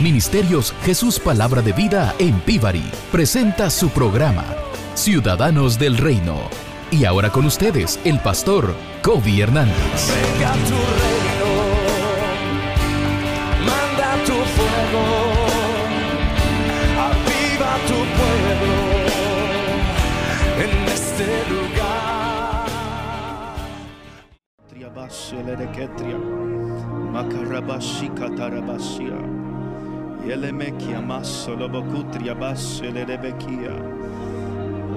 [0.00, 4.46] Ministerios Jesús Palabra de Vida en Pivari presenta su programa
[4.94, 6.48] Ciudadanos del Reino.
[6.90, 9.76] Y ahora con ustedes, el pastor Kobe Hernández.
[9.76, 11.50] Venga tu reino,
[13.66, 15.04] manda tu fuego,
[16.98, 18.76] aviva tu pueblo
[20.64, 21.90] en este lugar.
[30.30, 33.74] Triabaselereketria, Makarabashikatarabasia, Yelemekia Masolobokutria Baselerebekia,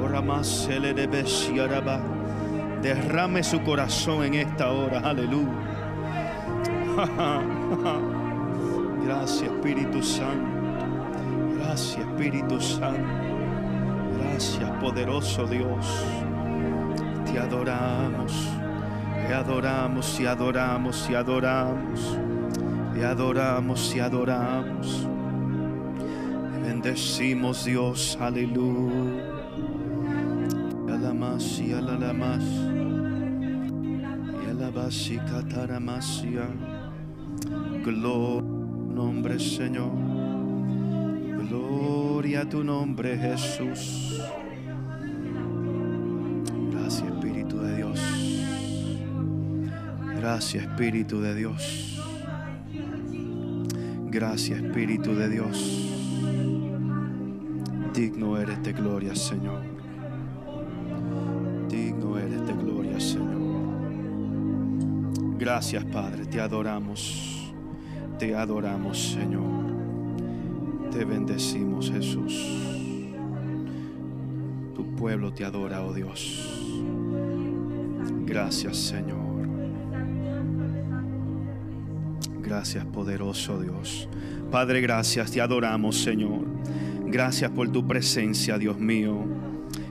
[0.03, 1.97] Oramaselebeshiaraba.
[2.81, 5.49] Derrame su corazón en esta hora, aleluya.
[9.05, 10.47] Gracias Espíritu Santo,
[11.57, 13.01] gracias Espíritu Santo,
[14.17, 16.05] gracias poderoso Dios.
[17.25, 18.31] Te adoramos,
[19.27, 22.17] te adoramos y adoramos y adoramos,
[22.93, 25.07] te adoramos y adoramos.
[26.83, 29.23] Bendecimos Dios, aleluya.
[30.89, 32.43] Alamas y alalamas.
[34.43, 36.45] Y alabas y cataramasia.
[37.85, 38.43] Gloria
[38.93, 39.93] nombre, Señor.
[41.47, 44.19] Gloria a tu nombre, Jesús.
[46.69, 47.99] Gracias, Espíritu de Dios.
[50.17, 52.03] Gracias, Espíritu de Dios.
[54.11, 55.82] Gracias, Espíritu de Dios.
[57.93, 59.61] Digno eres de gloria, Señor.
[61.69, 63.33] Digno eres de gloria, Señor.
[65.37, 66.25] Gracias, Padre.
[66.25, 67.53] Te adoramos.
[68.17, 69.43] Te adoramos, Señor.
[70.91, 72.33] Te bendecimos, Jesús.
[74.73, 76.81] Tu pueblo te adora, oh Dios.
[78.25, 79.47] Gracias, Señor.
[82.41, 84.09] Gracias, poderoso Dios.
[84.49, 85.31] Padre, gracias.
[85.31, 86.52] Te adoramos, Señor.
[87.13, 89.23] Gracias por tu presencia, Dios mío.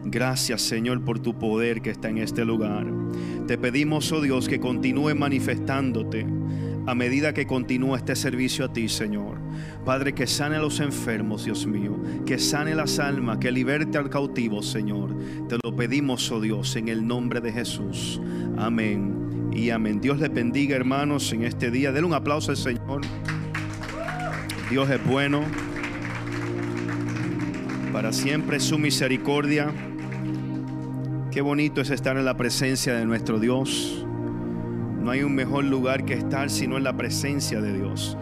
[0.05, 2.85] Gracias Señor por tu poder que está en este lugar.
[3.47, 6.27] Te pedimos, oh Dios, que continúe manifestándote
[6.85, 9.39] a medida que continúa este servicio a ti, Señor.
[9.85, 11.97] Padre, que sane a los enfermos, Dios mío.
[12.27, 15.17] Que sane las almas, que liberte al cautivo, Señor.
[15.49, 18.21] Te lo pedimos, oh Dios, en el nombre de Jesús.
[18.59, 20.01] Amén y amén.
[20.01, 21.93] Dios les bendiga, hermanos, en este día.
[21.93, 23.03] Denle un aplauso al Señor.
[24.69, 25.45] Dios es bueno.
[27.93, 29.71] Para siempre su misericordia.
[31.31, 34.07] Qué bonito es estar en la presencia de nuestro Dios.
[35.03, 38.17] No hay un mejor lugar que estar sino en la presencia de Dios.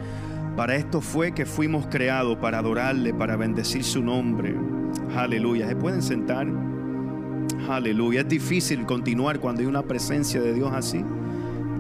[0.57, 4.57] Para esto fue que fuimos creados, para adorarle, para bendecir su nombre.
[5.15, 5.69] Aleluya.
[5.69, 6.49] ¿Se pueden sentar?
[7.69, 8.23] Aleluya.
[8.23, 11.05] Es difícil continuar cuando hay una presencia de Dios así.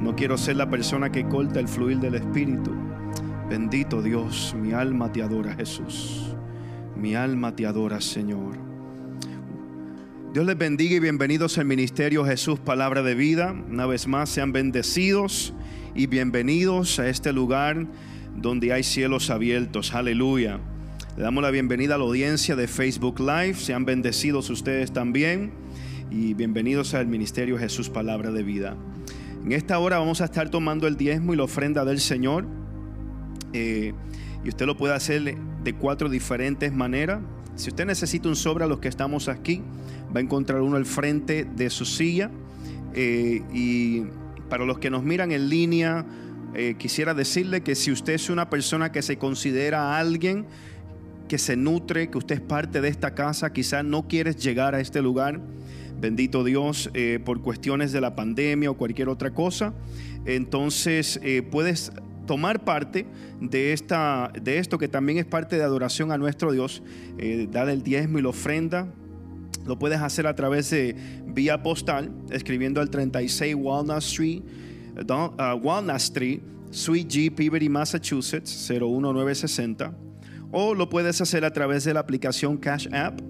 [0.00, 2.73] No quiero ser la persona que corta el fluir del Espíritu.
[3.49, 6.30] Bendito Dios, mi alma te adora, Jesús.
[7.00, 8.59] Mi alma te adora, Señor.
[10.34, 13.53] Dios les bendiga y bienvenidos al Ministerio Jesús Palabra de Vida.
[13.53, 15.55] Una vez más, sean bendecidos
[15.94, 17.87] y bienvenidos a este lugar
[18.37, 19.94] donde hay cielos abiertos.
[19.94, 20.61] Aleluya.
[21.16, 23.55] Le damos la bienvenida a la audiencia de Facebook Live.
[23.55, 25.53] Sean bendecidos ustedes también
[26.11, 28.77] y bienvenidos al Ministerio Jesús Palabra de Vida.
[29.43, 32.47] En esta hora vamos a estar tomando el diezmo y la ofrenda del Señor.
[33.55, 33.94] Eh,
[34.44, 37.21] y usted lo puede hacer de cuatro diferentes maneras.
[37.56, 39.62] Si usted necesita un sobre a los que estamos aquí,
[40.15, 42.31] va a encontrar uno al frente de su silla.
[42.94, 44.03] Eh, y
[44.49, 46.06] para los que nos miran en línea,
[46.54, 50.47] eh, quisiera decirle que si usted es una persona que se considera alguien
[51.28, 54.81] que se nutre, que usted es parte de esta casa, quizás no quieres llegar a
[54.81, 55.41] este lugar,
[56.00, 59.72] bendito Dios, eh, por cuestiones de la pandemia o cualquier otra cosa,
[60.25, 61.20] entonces
[61.53, 61.93] puedes
[62.31, 63.07] tomar parte
[63.41, 66.81] de, esta, de esto que también es parte de adoración a nuestro Dios,
[67.19, 68.87] eh, dar el diezmo y la ofrenda.
[69.67, 70.95] Lo puedes hacer a través de
[71.27, 74.43] vía postal, escribiendo al 36 Walnut Street,
[75.09, 76.39] uh, Walnut Street,
[76.71, 79.93] Sweet G, Peabody, Massachusetts, 01960.
[80.53, 83.21] O lo puedes hacer a través de la aplicación Cash App.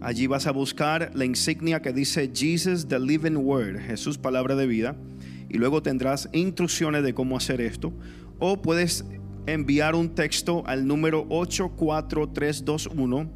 [0.00, 4.66] Allí vas a buscar la insignia que dice Jesus, the Living Word, Jesús, palabra de
[4.66, 4.96] vida.
[5.52, 7.92] Y luego tendrás instrucciones de cómo hacer esto
[8.44, 9.04] o puedes
[9.46, 13.30] enviar un texto al número 84321.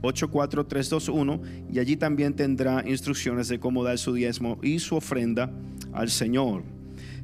[0.00, 5.50] 84321 y allí también tendrá instrucciones de cómo dar su diezmo y su ofrenda
[5.92, 6.62] al Señor.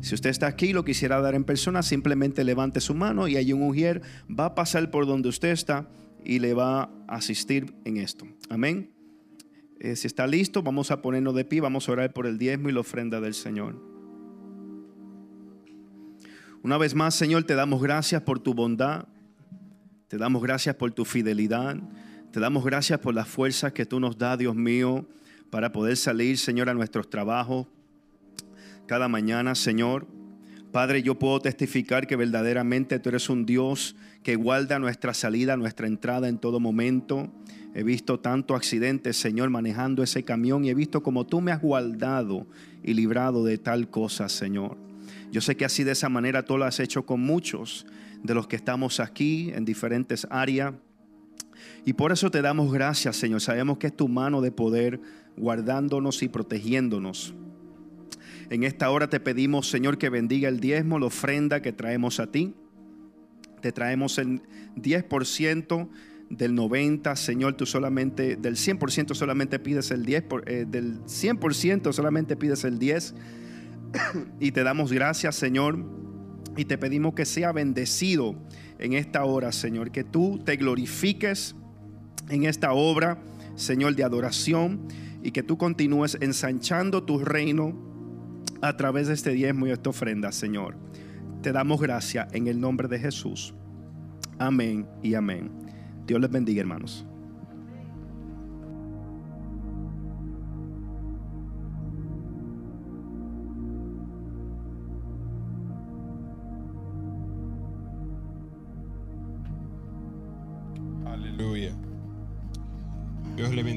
[0.00, 3.36] Si usted está aquí y lo quisiera dar en persona, simplemente levante su mano y
[3.36, 5.88] hay un ujier va a pasar por donde usted está
[6.24, 8.26] y le va a asistir en esto.
[8.50, 8.90] Amén.
[9.80, 12.68] Eh, si está listo, vamos a ponernos de pie, vamos a orar por el diezmo
[12.68, 13.91] y la ofrenda del Señor.
[16.62, 19.06] Una vez más, Señor, te damos gracias por tu bondad.
[20.06, 21.76] Te damos gracias por tu fidelidad.
[22.30, 25.04] Te damos gracias por las fuerzas que tú nos das, Dios mío,
[25.50, 27.66] para poder salir, Señor, a nuestros trabajos
[28.86, 30.06] cada mañana, Señor.
[30.70, 35.86] Padre, yo puedo testificar que verdaderamente tú eres un Dios que guarda nuestra salida, nuestra
[35.88, 37.32] entrada en todo momento.
[37.74, 41.60] He visto tanto accidentes, Señor, manejando ese camión y he visto como tú me has
[41.60, 42.46] guardado
[42.82, 44.91] y librado de tal cosa, Señor.
[45.32, 47.86] Yo sé que así de esa manera tú lo has hecho con muchos
[48.22, 50.74] de los que estamos aquí en diferentes áreas.
[51.86, 53.40] Y por eso te damos gracias, Señor.
[53.40, 55.00] Sabemos que es tu mano de poder
[55.38, 57.34] guardándonos y protegiéndonos.
[58.50, 62.30] En esta hora te pedimos, Señor, que bendiga el diezmo, la ofrenda que traemos a
[62.30, 62.54] ti.
[63.62, 64.42] Te traemos el
[64.76, 65.88] 10%
[66.28, 72.36] del 90, Señor, tú solamente, del 100% solamente pides el 10, eh, del 100% solamente
[72.36, 73.14] pides el 10.
[74.40, 75.78] Y te damos gracias, Señor,
[76.56, 78.34] y te pedimos que sea bendecido
[78.78, 81.54] en esta hora, Señor, que tú te glorifiques
[82.28, 83.18] en esta obra,
[83.54, 84.88] Señor, de adoración,
[85.22, 87.74] y que tú continúes ensanchando tu reino
[88.60, 90.76] a través de este diezmo y esta ofrenda, Señor.
[91.42, 93.54] Te damos gracias en el nombre de Jesús.
[94.38, 95.50] Amén y amén.
[96.06, 97.06] Dios les bendiga, hermanos.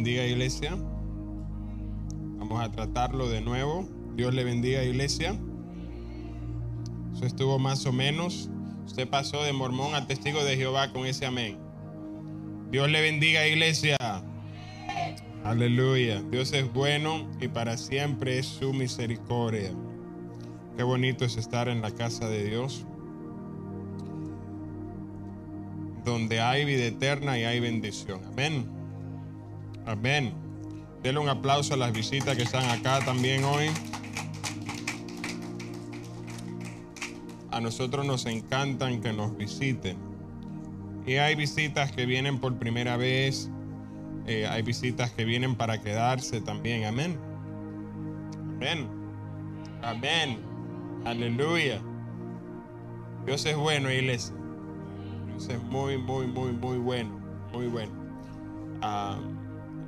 [0.05, 0.77] Bendiga, iglesia.
[2.37, 3.89] Vamos a tratarlo de nuevo.
[4.15, 5.35] Dios le bendiga, iglesia.
[7.15, 8.51] Eso estuvo más o menos.
[8.85, 11.57] Usted pasó de mormón a testigo de Jehová con ese amén.
[12.69, 13.97] Dios le bendiga, iglesia.
[15.43, 16.21] Aleluya.
[16.29, 19.71] Dios es bueno y para siempre es su misericordia.
[20.77, 22.85] Qué bonito es estar en la casa de Dios,
[26.03, 28.21] donde hay vida eterna y hay bendición.
[28.27, 28.74] Amén.
[29.85, 30.33] Amén.
[31.03, 33.69] Denle un aplauso a las visitas que están acá también hoy.
[37.55, 39.95] a nosotros nos encantan que nos visiten.
[41.07, 43.49] Y hay visitas que vienen por primera vez,
[44.27, 46.83] eh, hay visitas que vienen para quedarse también.
[46.83, 47.17] Amén.
[48.57, 48.89] Amén.
[49.81, 50.39] Amén.
[51.05, 51.79] Aleluya.
[53.25, 54.35] Dios es bueno, iglesia.
[55.27, 57.17] Dios es muy, muy, muy, muy bueno.
[57.53, 57.93] Muy bueno.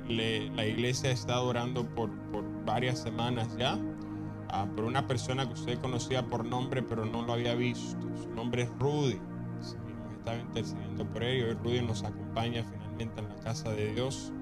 [0.08, 3.78] Ah, la iglesia está orando por, por varias semanas ya
[4.50, 7.98] Ah, por una persona que usted conocía por nombre, pero no lo había visto.
[8.22, 9.16] Su nombre es Rudy.
[9.16, 13.92] Hemos estado intercediendo por él y hoy Rudy nos acompaña finalmente en la casa de
[13.92, 14.32] Dios.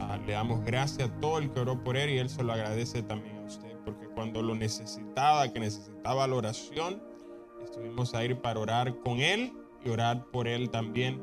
[0.00, 2.52] Ah, le damos gracias a todo el que oró por él y él se lo
[2.52, 7.02] agradece también a usted, porque cuando lo necesitaba, que necesitaba la oración,
[7.62, 9.52] estuvimos ahí para orar con él
[9.84, 11.20] y orar por él también.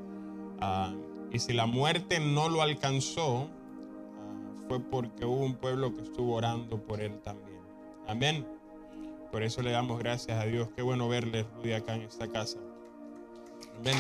[0.62, 0.94] Ah,
[1.32, 3.50] y si la muerte no lo alcanzó,
[4.80, 7.60] porque hubo un pueblo que estuvo orando por él también.
[8.08, 8.46] Amén.
[9.32, 10.70] Por eso le damos gracias a Dios.
[10.76, 12.60] Qué bueno verle, Rudy, acá en esta casa.
[13.80, 13.98] Amén.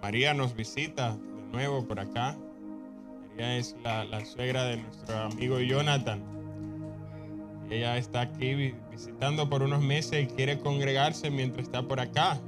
[0.00, 2.36] María nos visita de nuevo por acá.
[3.30, 6.22] María es la, suegra de nuestro amigo Jonathan.
[7.70, 12.38] Ella está aquí visitando por unos meses y quiere congregarse mientras está por acá.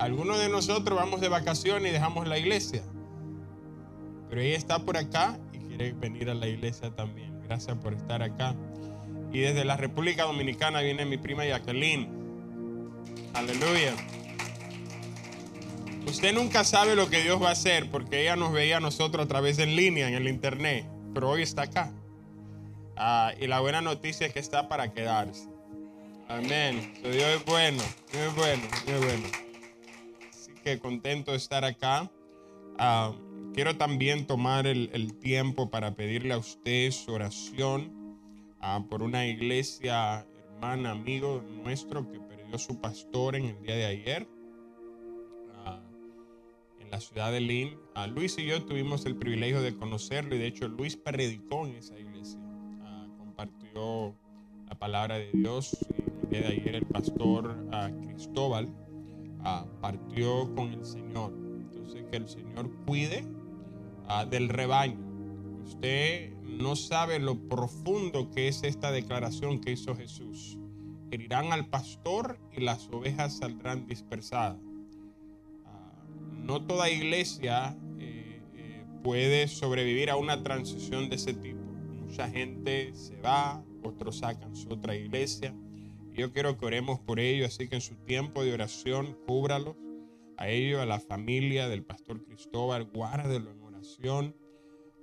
[0.00, 2.82] Algunos de nosotros vamos de vacaciones y dejamos la iglesia.
[4.30, 5.38] Pero ella está por acá
[5.88, 7.40] venir a la iglesia también.
[7.42, 8.54] Gracias por estar acá.
[9.32, 12.08] Y desde la República Dominicana viene mi prima Jacqueline.
[13.34, 13.94] Aleluya.
[16.06, 19.24] Usted nunca sabe lo que Dios va a hacer porque ella nos veía a nosotros
[19.24, 20.84] a través en línea, en el internet,
[21.14, 21.92] pero hoy está acá.
[22.96, 25.48] Ah, y la buena noticia es que está para quedarse.
[26.28, 26.94] Amén.
[27.02, 27.82] Dios es bueno,
[28.12, 29.28] Dios es bueno, es bueno.
[30.30, 32.10] Así que contento de estar acá.
[32.78, 33.12] Ah,
[33.60, 37.92] Quiero también tomar el, tiempo para pedirle a usted su oración
[38.58, 43.84] ah, por una iglesia, hermana, amigo nuestro que perdió su pastor en el día de
[43.84, 44.28] ayer
[45.56, 45.78] ah,
[46.78, 47.78] en la ciudad de Lynn.
[47.94, 51.74] Ah, Luis y yo tuvimos el privilegio de conocerlo y de hecho Luis predicó en
[51.74, 52.40] esa iglesia,
[53.18, 54.16] compartió
[54.70, 55.76] la palabra de Dios.
[56.22, 57.54] El día de ayer el pastor
[58.06, 58.74] Cristóbal
[59.82, 61.34] partió con el Señor.
[61.60, 63.22] Entonces que el Señor cuide
[64.12, 64.98] Ah, del rebaño.
[65.64, 70.58] Usted no sabe lo profundo que es esta declaración que hizo Jesús.
[71.12, 74.58] Herirán al pastor y las ovejas saldrán dispersadas.
[75.64, 75.92] Ah,
[76.42, 81.62] no toda iglesia eh, eh, puede sobrevivir a una transición de ese tipo.
[82.04, 85.54] Mucha gente se va, otros sacan su otra iglesia.
[86.14, 89.76] Yo quiero que oremos por ellos, así que en su tiempo de oración, cúbralos
[90.36, 94.36] a ellos, a la familia del pastor Cristóbal, guárdelo en oración.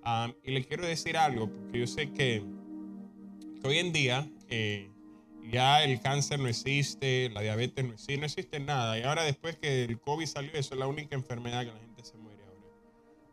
[0.04, 2.44] Ah, y le quiero decir algo, porque yo sé que
[3.64, 4.90] hoy en día eh,
[5.52, 8.98] ya el cáncer no existe, la diabetes no existe, no existe nada.
[8.98, 12.04] Y ahora después que el COVID salió, eso es la única enfermedad que la gente
[12.04, 12.62] se muere ahora.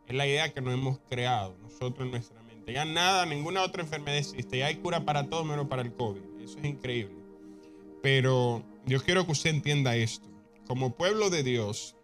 [0.07, 2.73] Es la idea que nos hemos creado nosotros en nuestra mente.
[2.73, 4.57] Ya nada, ninguna otra enfermedad existe.
[4.57, 6.21] Ya hay cura para todo menos para el COVID.
[6.43, 7.15] Eso es increíble.
[8.01, 10.27] Pero yo quiero que usted entienda esto.
[10.67, 11.95] Como pueblo de Dios,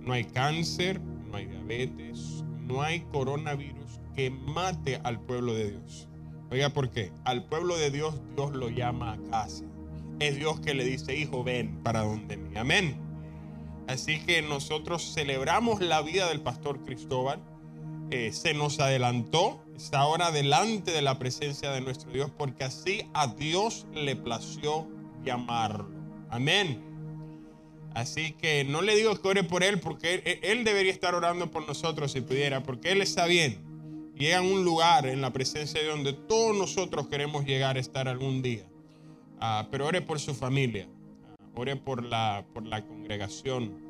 [0.00, 2.33] no hay cáncer, no hay diabetes,
[2.66, 6.08] no hay coronavirus que mate al pueblo de Dios.
[6.50, 7.12] Oiga, ¿por qué?
[7.24, 9.64] Al pueblo de Dios, Dios lo llama a casa.
[10.20, 12.56] Es Dios que le dice, hijo, ven para donde mí.
[12.56, 12.96] Amén.
[13.88, 17.40] Así que nosotros celebramos la vida del pastor Cristóbal.
[18.10, 23.02] Eh, se nos adelantó, está ahora delante de la presencia de nuestro Dios, porque así
[23.14, 24.86] a Dios le plació
[25.24, 25.88] llamarlo.
[26.30, 26.93] Amén.
[27.94, 31.66] Así que no le digo que ore por él, porque él, debería estar orando por
[31.66, 33.58] nosotros si pudiera, porque él está bien.
[34.16, 38.08] Llega a un lugar en la presencia de donde todos nosotros queremos llegar a estar
[38.08, 38.64] algún día.
[39.40, 40.88] Ah, pero ore por su familia,
[41.24, 43.84] ah, ore por la, por la congregación.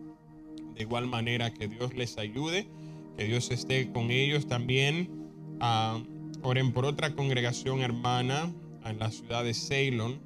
[0.75, 2.66] De igual manera que Dios les ayude,
[3.16, 5.30] que Dios esté con ellos también.
[5.61, 5.99] Ah,
[6.42, 8.52] oren por otra congregación hermana
[8.84, 10.20] en la ciudad de Ceylon.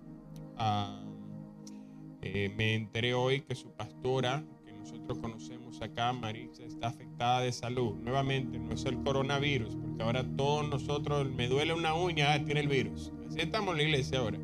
[2.35, 7.53] Eh, me enteré hoy que su pastora, que nosotros conocemos acá, Marisa, está afectada de
[7.53, 7.95] salud.
[7.97, 12.61] Nuevamente, no es el coronavirus, porque ahora todos nosotros, me duele una uña, ah, tiene
[12.61, 13.13] el virus.
[13.29, 14.39] Así la iglesia ahora.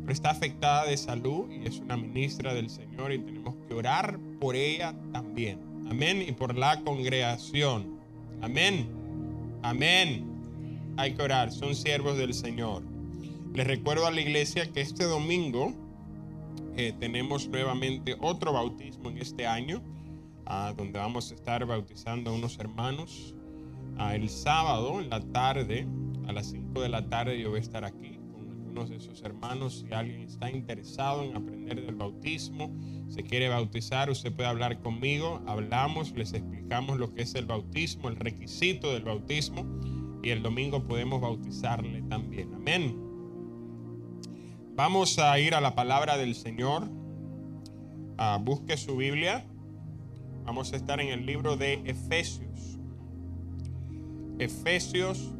[0.00, 4.18] Pero está afectada de salud y es una ministra del Señor y tenemos que orar
[4.40, 5.58] por ella también.
[5.90, 6.22] Amén.
[6.22, 7.98] Y por la congregación.
[8.40, 8.88] Amén.
[9.62, 10.24] Amén.
[10.96, 11.52] Hay que orar.
[11.52, 12.82] Son siervos del Señor.
[13.52, 15.74] Les recuerdo a la iglesia que este domingo
[16.76, 19.82] eh, tenemos nuevamente otro bautismo en este año,
[20.44, 23.34] ah, donde vamos a estar bautizando a unos hermanos.
[23.98, 25.86] Ah, el sábado en la tarde,
[26.26, 29.22] a las 5 de la tarde, yo voy a estar aquí con algunos de esos
[29.22, 29.84] hermanos.
[29.86, 32.70] Si alguien está interesado en aprender del bautismo,
[33.08, 35.42] se quiere bautizar, usted puede hablar conmigo.
[35.46, 39.64] Hablamos, les explicamos lo que es el bautismo, el requisito del bautismo.
[40.22, 42.52] Y el domingo podemos bautizarle también.
[42.52, 43.05] Amén.
[44.76, 46.90] Vamos a ir a la palabra del Señor.
[48.18, 49.46] Ah, busque su Biblia.
[50.44, 52.78] Vamos a estar en el libro de Efesios.
[54.38, 55.32] Efesios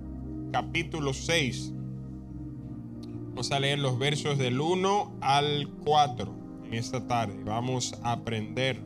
[0.52, 1.70] capítulo 6.
[3.28, 7.38] Vamos a leer los versos del 1 al 4 en esta tarde.
[7.44, 8.80] Vamos a aprender.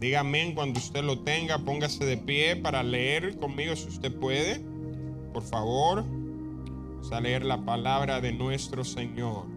[0.00, 4.60] Dígame cuando usted lo tenga, póngase de pie para leer conmigo si usted puede.
[5.32, 9.55] Por favor, vamos a leer la palabra de nuestro Señor.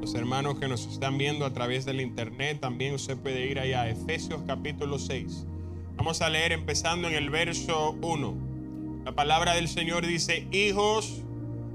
[0.00, 3.86] Los hermanos que nos están viendo a través del internet, también usted puede ir allá,
[3.86, 5.44] Efesios capítulo 6.
[5.96, 9.02] Vamos a leer empezando en el verso 1.
[9.04, 11.20] La palabra del Señor dice, hijos,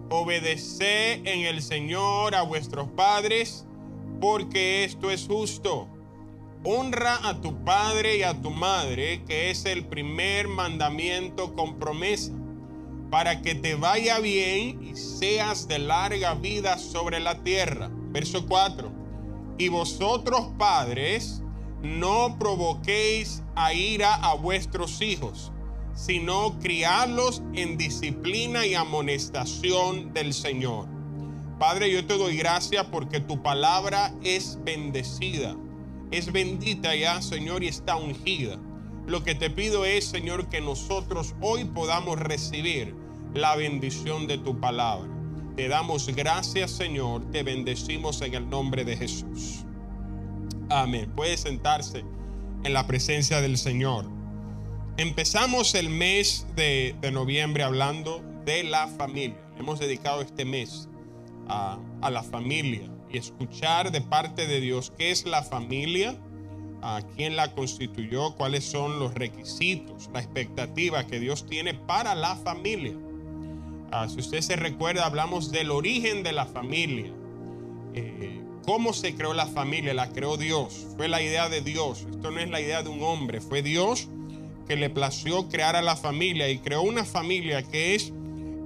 [0.10, 3.68] obedeced en el Señor a vuestros padres,
[4.20, 5.88] porque esto es justo.
[6.64, 12.34] Honra a tu padre y a tu madre, que es el primer mandamiento con promesa,
[13.12, 17.92] para que te vaya bien y seas de larga vida sobre la tierra.
[18.16, 18.90] Verso 4.
[19.58, 21.44] Y vosotros padres,
[21.82, 25.52] no provoquéis a ira a vuestros hijos,
[25.94, 30.88] sino criadlos en disciplina y amonestación del Señor.
[31.60, 35.58] Padre, yo te doy gracias porque tu palabra es bendecida,
[36.10, 38.58] es bendita ya, Señor, y está ungida.
[39.08, 42.96] Lo que te pido es, Señor, que nosotros hoy podamos recibir
[43.34, 45.15] la bendición de tu palabra.
[45.56, 47.32] Te damos gracias, Señor.
[47.32, 49.64] Te bendecimos en el nombre de Jesús.
[50.70, 51.10] Amén.
[51.16, 52.04] Puede sentarse
[52.66, 54.06] en la presencia del Señor.
[54.98, 59.40] Empezamos el mes de, noviembre hablando de la familia.
[59.58, 60.90] Hemos dedicado este mes
[61.48, 66.18] a, a, la familia y escuchar de parte de Dios qué es la familia,
[66.82, 72.36] a quién la constituyó, cuáles son los requisitos, la expectativa que Dios tiene para la
[72.36, 72.98] familia.
[73.98, 77.14] Ah, si usted se recuerda, hablamos del origen de la familia.
[77.94, 79.94] Eh, ¿Cómo se creó la familia?
[79.94, 80.86] La creó Dios.
[80.98, 82.06] Fue la idea de Dios.
[82.12, 83.40] Esto no es la idea de un hombre.
[83.40, 84.10] Fue Dios
[84.68, 88.12] que le plació crear a la familia y creó una familia que es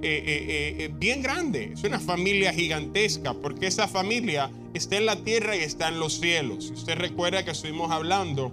[0.02, 1.74] eh, eh, bien grande.
[1.74, 6.14] Es una familia gigantesca porque esa familia está en la tierra y está en los
[6.14, 6.64] cielos.
[6.64, 8.50] Si usted recuerda que estuvimos hablando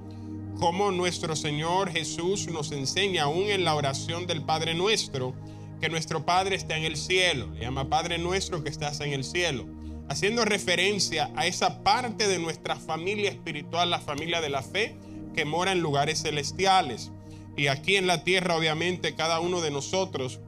[0.59, 5.33] cómo nuestro Señor Jesús nos enseña aún en la oración del Padre nuestro
[5.79, 7.47] que nuestro Padre está en el cielo.
[7.53, 9.65] Le llama Padre nuestro que estás en el cielo.
[10.09, 14.95] Haciendo referencia a esa parte de nuestra familia espiritual, la familia de la fe,
[15.35, 17.11] que mora en lugares celestiales.
[17.55, 20.39] Y aquí en la tierra, obviamente, cada uno de nosotros,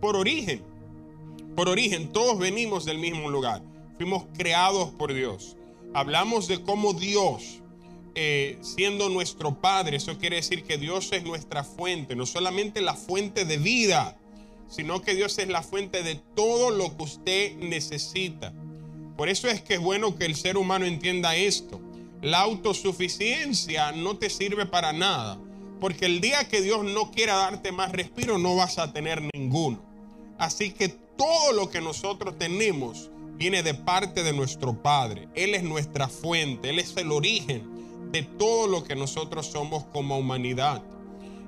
[0.00, 0.62] por origen,
[1.54, 3.62] por origen, todos venimos del mismo lugar.
[3.98, 5.56] Fuimos creados por Dios.
[5.92, 7.60] Hablamos de cómo Dios,
[8.14, 12.94] eh, siendo nuestro Padre, eso quiere decir que Dios es nuestra fuente, no solamente la
[12.94, 14.16] fuente de vida,
[14.72, 18.52] sino que Dios es la fuente de todo lo que usted necesita.
[19.16, 21.80] Por eso es que es bueno que el ser humano entienda esto.
[22.22, 25.38] La autosuficiencia no te sirve para nada,
[25.78, 29.82] porque el día que Dios no quiera darte más respiro, no vas a tener ninguno.
[30.38, 35.28] Así que todo lo que nosotros tenemos viene de parte de nuestro Padre.
[35.34, 40.16] Él es nuestra fuente, Él es el origen de todo lo que nosotros somos como
[40.18, 40.82] humanidad.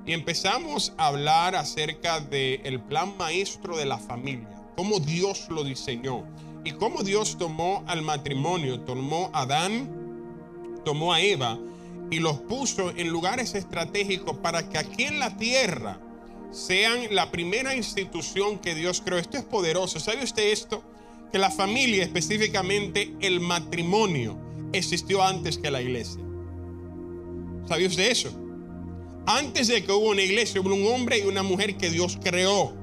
[0.06, 6.24] Y empezamos a hablar acerca del plan maestro de la familia, cómo Dios lo diseñó
[6.64, 9.88] y cómo Dios tomó al matrimonio, tomó a Adán,
[10.84, 11.58] tomó a Eva
[12.10, 15.98] y los puso en lugares estratégicos para que aquí en la tierra
[16.50, 19.18] sean la primera institución que Dios creó.
[19.18, 19.98] Esto es poderoso.
[20.00, 20.82] ¿Sabe usted esto?
[21.32, 24.36] Que la familia, específicamente el matrimonio,
[24.72, 26.22] existió antes que la iglesia.
[27.66, 28.43] ¿Sabía usted eso?
[29.26, 32.74] Antes de que hubo una iglesia, hubo un hombre y una mujer que Dios creó.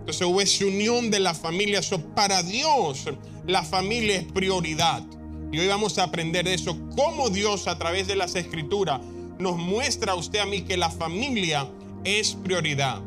[0.00, 1.80] Entonces hubo esa unión de la familia.
[2.14, 3.06] para Dios,
[3.46, 5.02] la familia es prioridad.
[5.50, 9.00] Y hoy vamos a aprender de eso, cómo Dios a través de las escrituras
[9.38, 11.68] nos muestra a usted a mí que la familia
[12.04, 13.00] es prioridad.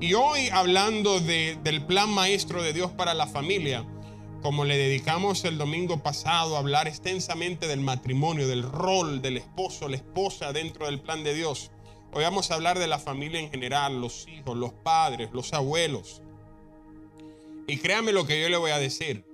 [0.00, 3.86] Y hoy hablando del plan maestro de Dios para la familia,
[4.42, 9.88] como le dedicamos el domingo pasado a hablar extensamente del matrimonio, del rol del esposo,
[9.88, 11.70] la esposa dentro del plan de Dios.
[12.12, 16.22] Hoy vamos a hablar de la familia en general, los hijos, los padres, los abuelos.
[17.68, 19.24] Y créame lo que yo le voy a decir.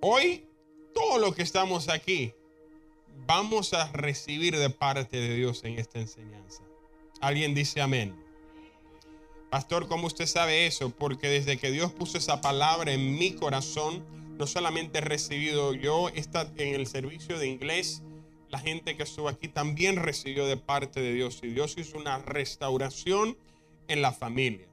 [0.00, 0.44] Hoy,
[0.92, 2.34] todo lo que estamos aquí,
[3.24, 6.64] vamos a recibir de parte de Dios en esta enseñanza.
[7.20, 8.20] Alguien dice amén.
[9.48, 10.90] Pastor, ¿cómo usted sabe eso?
[10.90, 14.04] Porque desde que Dios puso esa palabra en mi corazón,
[14.38, 18.02] no solamente he recibido yo está en el servicio de inglés,
[18.52, 22.18] la gente que estuvo aquí también recibió de parte de Dios y Dios hizo una
[22.18, 23.38] restauración
[23.88, 24.68] en la familia.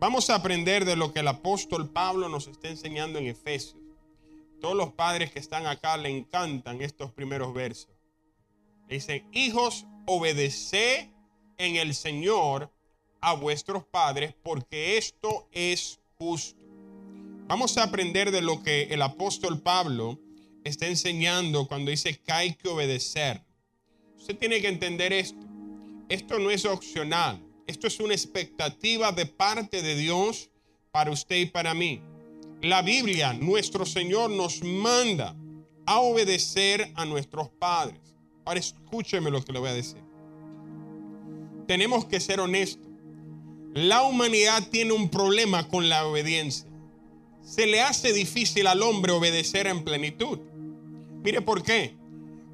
[0.00, 3.80] Vamos a aprender de lo que el apóstol Pablo nos está enseñando en Efesios.
[4.60, 7.94] Todos los padres que están acá le encantan estos primeros versos.
[8.88, 11.12] Dicen, hijos, obedece
[11.58, 12.72] en el Señor
[13.20, 16.60] a vuestros padres, porque esto es justo.
[17.46, 20.18] Vamos a aprender de lo que el apóstol Pablo
[20.64, 23.42] está enseñando cuando dice que hay que obedecer.
[24.16, 25.46] Usted tiene que entender esto.
[26.08, 27.40] Esto no es opcional.
[27.66, 30.50] Esto es una expectativa de parte de Dios
[30.90, 32.00] para usted y para mí.
[32.62, 35.36] La Biblia, nuestro Señor nos manda
[35.86, 38.00] a obedecer a nuestros padres.
[38.44, 40.02] Ahora escúcheme lo que le voy a decir.
[41.66, 42.88] Tenemos que ser honestos.
[43.74, 46.68] La humanidad tiene un problema con la obediencia.
[47.42, 50.38] Se le hace difícil al hombre obedecer en plenitud.
[51.24, 51.96] Mire por qué.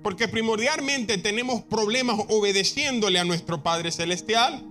[0.03, 4.65] Porque primordialmente tenemos problemas obedeciéndole a nuestro Padre Celestial.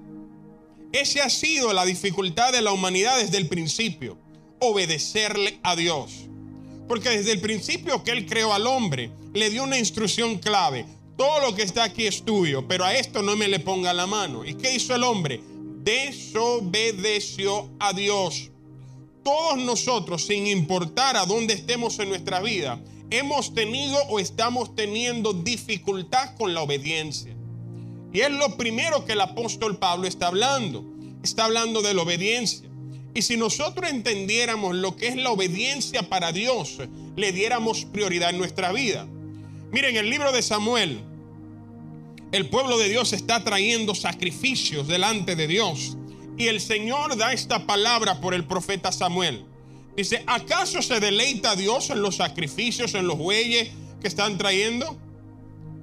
[0.92, 4.18] Esa ha sido la dificultad de la humanidad desde el principio.
[4.60, 6.28] Obedecerle a Dios.
[6.88, 10.88] Porque desde el principio que Él creó al hombre, le dio una instrucción clave.
[11.16, 14.08] Todo lo que está aquí es tuyo, pero a esto no me le ponga la
[14.08, 14.44] mano.
[14.44, 15.42] ¿Y qué hizo el hombre?
[15.84, 18.52] desobedeció a Dios.
[19.24, 25.34] Todos nosotros, sin importar a dónde estemos en nuestra vida, hemos tenido o estamos teniendo
[25.34, 27.36] dificultad con la obediencia.
[28.12, 30.84] Y es lo primero que el apóstol Pablo está hablando.
[31.24, 32.70] Está hablando de la obediencia.
[33.14, 36.78] Y si nosotros entendiéramos lo que es la obediencia para Dios,
[37.16, 39.08] le diéramos prioridad en nuestra vida.
[39.72, 41.02] Miren, el libro de Samuel,
[42.32, 45.98] el pueblo de Dios está trayendo sacrificios delante de Dios.
[46.38, 49.46] Y el Señor da esta palabra por el profeta Samuel.
[49.96, 53.70] Dice, ¿acaso se deleita Dios en los sacrificios, en los bueyes
[54.02, 54.98] que están trayendo?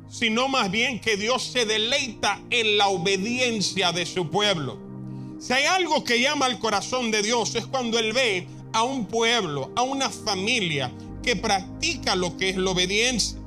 [0.08, 4.78] Sino más bien que Dios se deleita en la obediencia de su pueblo.
[5.38, 9.06] Si hay algo que llama al corazón de Dios es cuando Él ve a un
[9.06, 10.90] pueblo, a una familia
[11.22, 13.38] que practica lo que es la obediencia.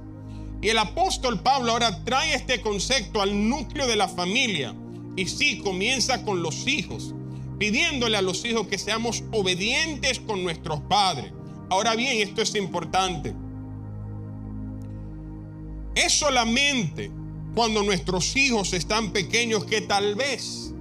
[0.62, 4.76] Y el apóstol Pablo ahora trae este concepto al núcleo de la familia.
[5.16, 7.14] Y sí, comienza con los hijos,
[7.60, 11.32] pidiéndole a los hijos que seamos obedientes con nuestros padres.
[11.70, 13.36] Ahora bien, esto es importante.
[15.94, 17.12] Es solamente
[17.54, 20.74] cuando nuestros hijos están pequeños que tal vez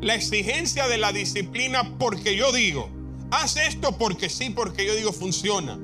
[0.00, 2.90] la exigencia de la disciplina porque yo digo.
[3.30, 5.80] Haz esto porque sí, porque yo digo funciona.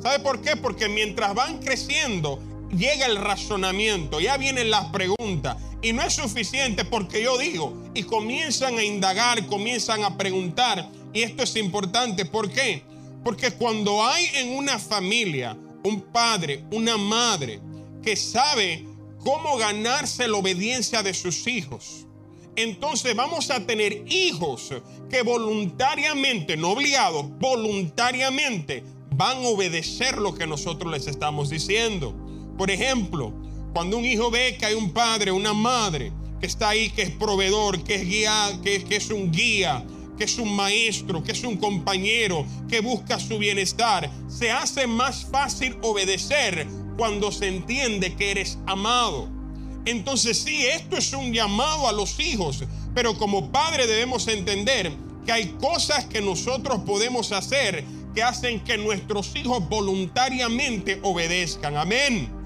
[0.00, 0.56] ¿Sabe por qué?
[0.56, 2.38] Porque mientras van creciendo,
[2.76, 5.56] llega el razonamiento, ya vienen las preguntas.
[5.82, 7.76] Y no es suficiente porque yo digo.
[7.94, 10.88] Y comienzan a indagar, comienzan a preguntar.
[11.12, 12.24] Y esto es importante.
[12.24, 12.82] ¿Por qué?
[13.22, 17.60] Porque cuando hay en una familia un padre, una madre
[18.02, 18.86] que sabe
[19.18, 22.06] cómo ganarse la obediencia de sus hijos,
[22.56, 24.70] entonces vamos a tener hijos
[25.10, 32.14] que voluntariamente, no obligados, voluntariamente van a obedecer lo que nosotros les estamos diciendo.
[32.56, 33.32] Por ejemplo,
[33.72, 37.10] cuando un hijo ve que hay un padre, una madre que está ahí, que es
[37.10, 39.84] proveedor, que es guía, que, es un guía,
[40.16, 45.26] que es un maestro, que es un compañero, que busca su bienestar, se hace más
[45.30, 49.28] fácil obedecer cuando se entiende que eres amado.
[49.86, 52.62] Entonces sí, esto es un llamado a los hijos,
[52.94, 54.92] pero como padre debemos entender
[55.26, 61.76] que hay cosas que nosotros podemos hacer que hacen que nuestros hijos voluntariamente obedezcan.
[61.76, 62.43] Amén.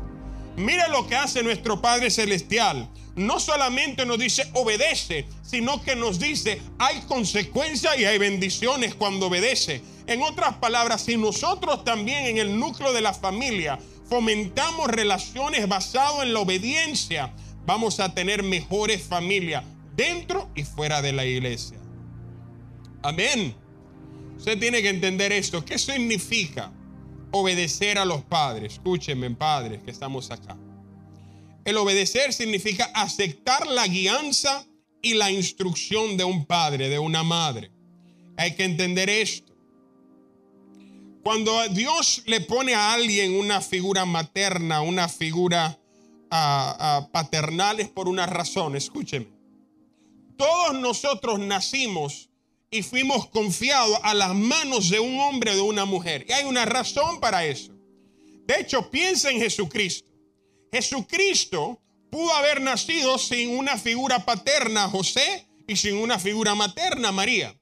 [0.58, 2.88] Mire lo que hace nuestro Padre Celestial.
[3.14, 9.26] No solamente nos dice obedece, sino que nos dice hay consecuencias y hay bendiciones cuando
[9.26, 9.82] obedece.
[10.06, 16.22] En otras palabras, si nosotros también en el núcleo de la familia fomentamos relaciones basadas
[16.22, 17.32] en la obediencia,
[17.64, 21.78] vamos a tener mejores familias dentro y fuera de la iglesia.
[23.02, 23.54] Amén.
[24.36, 25.64] Usted tiene que entender esto.
[25.64, 26.72] ¿Qué significa
[27.30, 28.74] obedecer a los padres?
[28.74, 30.56] Escúchenme, padres, que estamos acá.
[31.64, 34.66] El obedecer significa aceptar la guianza
[35.02, 37.70] y la instrucción de un padre, de una madre.
[38.36, 39.52] Hay que entender esto.
[41.22, 45.78] Cuando Dios le pone a alguien una figura materna, una figura
[46.30, 48.76] ah, ah, paternal, es por una razón.
[48.76, 49.26] Escúcheme.
[50.38, 52.27] Todos nosotros nacimos
[52.70, 56.26] y fuimos confiados a las manos de un hombre o de una mujer.
[56.28, 57.72] Y hay una razón para eso.
[58.46, 60.08] De hecho, piensa en Jesucristo.
[60.72, 67.54] Jesucristo pudo haber nacido sin una figura paterna, José, y sin una figura materna, María.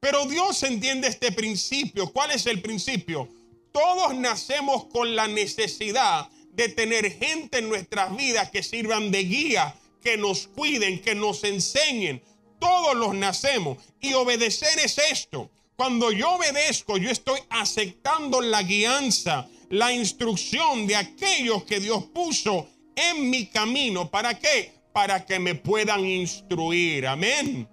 [0.00, 2.10] Pero Dios entiende este principio.
[2.12, 3.28] ¿Cuál es el principio?
[3.72, 9.74] Todos nacemos con la necesidad de tener gente en nuestras vidas que sirvan de guía,
[10.02, 12.22] que nos cuiden, que nos enseñen.
[12.62, 13.78] Todos los nacemos.
[14.00, 15.50] Y obedecer es esto.
[15.74, 22.68] Cuando yo obedezco, yo estoy aceptando la guianza, la instrucción de aquellos que Dios puso
[22.94, 24.08] en mi camino.
[24.08, 24.72] ¿Para qué?
[24.92, 27.08] Para que me puedan instruir.
[27.08, 27.68] Amén.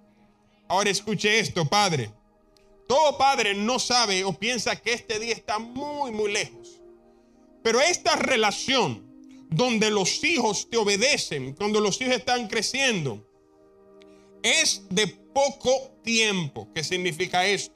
[0.67, 2.11] Ahora escuche esto, Padre.
[2.87, 6.81] Todo padre no sabe o piensa que este día está muy, muy lejos.
[7.61, 9.05] Pero esta relación
[9.51, 13.28] donde los hijos te obedecen, cuando los hijos están creciendo,
[14.43, 16.67] es de poco tiempo.
[16.73, 17.75] ¿Qué significa esto?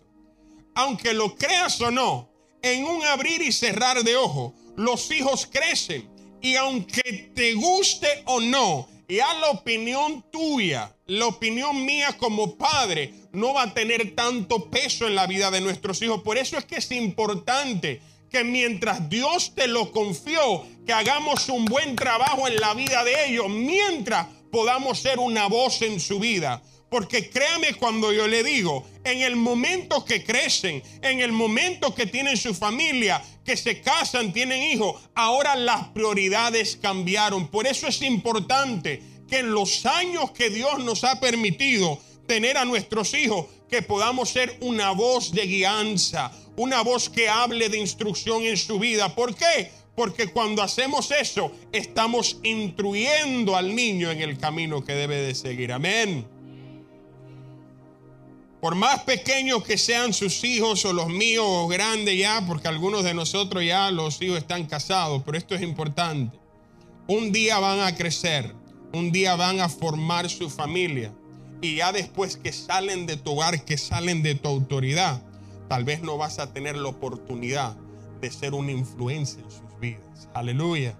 [0.76, 2.30] Aunque lo creas o no,
[2.62, 6.10] en un abrir y cerrar de ojo, los hijos crecen.
[6.41, 13.13] Y aunque te guste o no, ya la opinión tuya, la opinión mía como padre,
[13.32, 16.21] no va a tener tanto peso en la vida de nuestros hijos.
[16.21, 21.65] Por eso es que es importante que mientras Dios te lo confió, que hagamos un
[21.65, 26.62] buen trabajo en la vida de ellos, mientras podamos ser una voz en su vida.
[26.88, 32.06] Porque créame cuando yo le digo, en el momento que crecen, en el momento que
[32.06, 37.48] tienen su familia, que se casan, tienen hijos, ahora las prioridades cambiaron.
[37.48, 42.63] Por eso es importante que en los años que Dios nos ha permitido tener a
[42.63, 48.44] nuestros hijos, que podamos ser una voz de guianza, una voz que hable de instrucción
[48.44, 49.16] en su vida.
[49.16, 49.72] ¿Por qué?
[49.95, 55.71] Porque cuando hacemos eso, estamos instruyendo al niño en el camino que debe de seguir.
[55.71, 56.25] Amén.
[58.60, 63.03] Por más pequeños que sean sus hijos o los míos o grandes ya, porque algunos
[63.03, 66.39] de nosotros ya los hijos están casados, pero esto es importante.
[67.08, 68.56] Un día van a crecer,
[68.93, 71.13] un día van a formar su familia
[71.62, 75.21] y ya después que salen de tu hogar, que salen de tu autoridad,
[75.67, 77.75] tal vez no vas a tener la oportunidad
[78.21, 79.62] de ser una influencia en sus
[80.34, 80.98] Aleluya.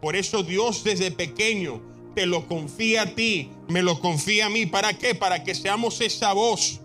[0.00, 1.80] Por eso Dios desde pequeño
[2.14, 4.66] te lo confía a ti, me lo confía a mí.
[4.66, 5.14] ¿Para qué?
[5.14, 6.80] Para que seamos esa voz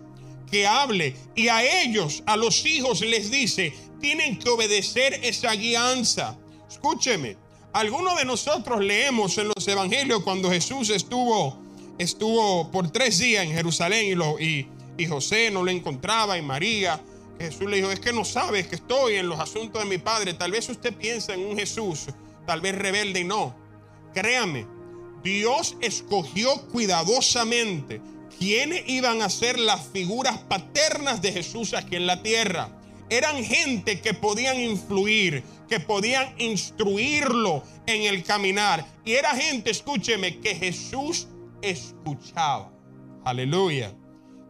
[0.50, 6.38] que hable y a ellos, a los hijos les dice, tienen que obedecer esa guianza.
[6.68, 7.36] Escúcheme,
[7.72, 11.58] algunos de nosotros leemos en los evangelios cuando Jesús estuvo,
[11.98, 16.42] estuvo por tres días en Jerusalén y, lo, y, y José no lo encontraba y
[16.42, 17.00] María.
[17.38, 20.34] Jesús le dijo, es que no sabes que estoy en los asuntos de mi Padre.
[20.34, 22.06] Tal vez usted piensa en un Jesús,
[22.46, 23.54] tal vez rebelde y no.
[24.12, 24.66] Créame,
[25.22, 28.00] Dios escogió cuidadosamente
[28.38, 32.70] ¿quiénes iban a ser las figuras paternas de Jesús aquí en la tierra?
[33.10, 38.86] Eran gente que podían influir, que podían instruirlo en el caminar.
[39.04, 41.26] Y era gente, escúcheme, que Jesús
[41.62, 42.70] escuchaba.
[43.24, 43.94] Aleluya.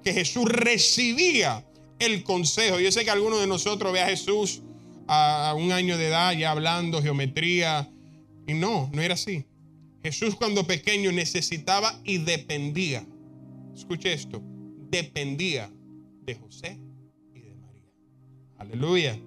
[0.03, 1.65] Que Jesús recibía
[1.99, 2.81] el consejo.
[2.81, 4.63] Yo sé que algunos de nosotros ve a Jesús
[5.07, 7.91] a un año de edad ya hablando geometría.
[8.47, 9.45] Y no, no era así.
[10.03, 13.05] Jesús cuando pequeño necesitaba y dependía.
[13.75, 14.41] Escuche esto.
[14.91, 15.71] Dependía
[16.23, 16.79] de José
[17.35, 17.85] y de María.
[18.59, 19.19] Aleluya.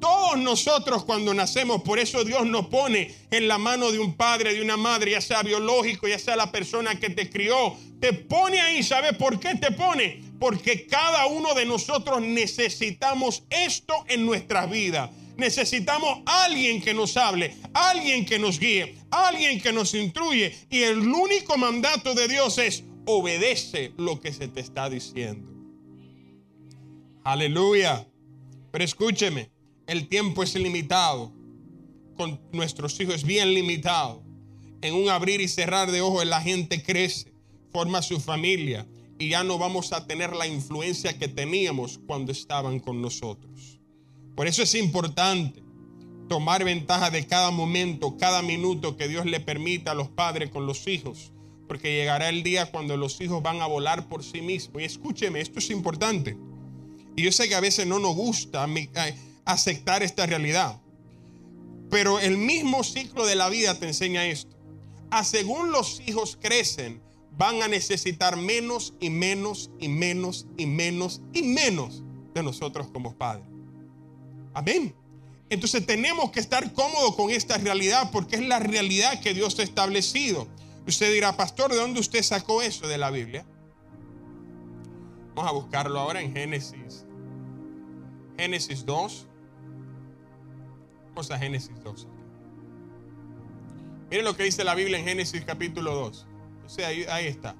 [0.00, 4.54] Todos nosotros cuando nacemos, por eso Dios nos pone en la mano de un padre,
[4.54, 8.60] de una madre, ya sea biológico, ya sea la persona que te crió, te pone
[8.60, 10.22] ahí, ¿sabe por qué te pone?
[10.40, 15.10] Porque cada uno de nosotros necesitamos esto en nuestras vidas.
[15.36, 20.56] Necesitamos alguien que nos hable, alguien que nos guíe, alguien que nos instruye.
[20.70, 25.46] Y el único mandato de Dios es obedece lo que se te está diciendo.
[27.22, 28.08] Aleluya.
[28.72, 29.50] Pero escúcheme,
[29.86, 31.34] el tiempo es limitado.
[32.16, 34.22] Con nuestros hijos es bien limitado.
[34.80, 37.30] En un abrir y cerrar de ojos la gente crece,
[37.70, 38.86] forma su familia
[39.20, 43.78] y ya no vamos a tener la influencia que teníamos cuando estaban con nosotros.
[44.34, 45.62] Por eso es importante
[46.26, 50.64] tomar ventaja de cada momento, cada minuto que Dios le permita a los padres con
[50.64, 51.32] los hijos,
[51.68, 54.80] porque llegará el día cuando los hijos van a volar por sí mismos.
[54.80, 56.38] Y escúcheme, esto es importante.
[57.14, 58.66] Y yo sé que a veces no nos gusta
[59.44, 60.80] aceptar esta realidad,
[61.90, 64.56] pero el mismo ciclo de la vida te enseña esto.
[65.10, 67.02] A según los hijos crecen,
[67.36, 72.02] van a necesitar menos y menos y menos y menos y menos
[72.34, 73.46] de nosotros como padres.
[74.54, 74.94] Amén.
[75.48, 79.62] Entonces tenemos que estar cómodos con esta realidad porque es la realidad que Dios ha
[79.62, 80.46] establecido.
[80.86, 83.44] Usted dirá, pastor, ¿de dónde usted sacó eso de la Biblia?
[85.34, 87.04] Vamos a buscarlo ahora en Génesis.
[88.36, 89.26] Génesis 2.
[91.08, 92.06] Vamos a Génesis 2.
[94.10, 96.26] Miren lo que dice la Biblia en Génesis capítulo 2
[96.78, 97.54] ahí, está.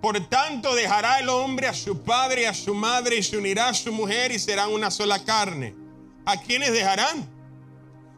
[0.00, 3.68] Por tanto, dejará el hombre a su padre y a su madre y se unirá
[3.68, 5.74] a su mujer y serán una sola carne.
[6.26, 7.28] ¿A quiénes dejarán?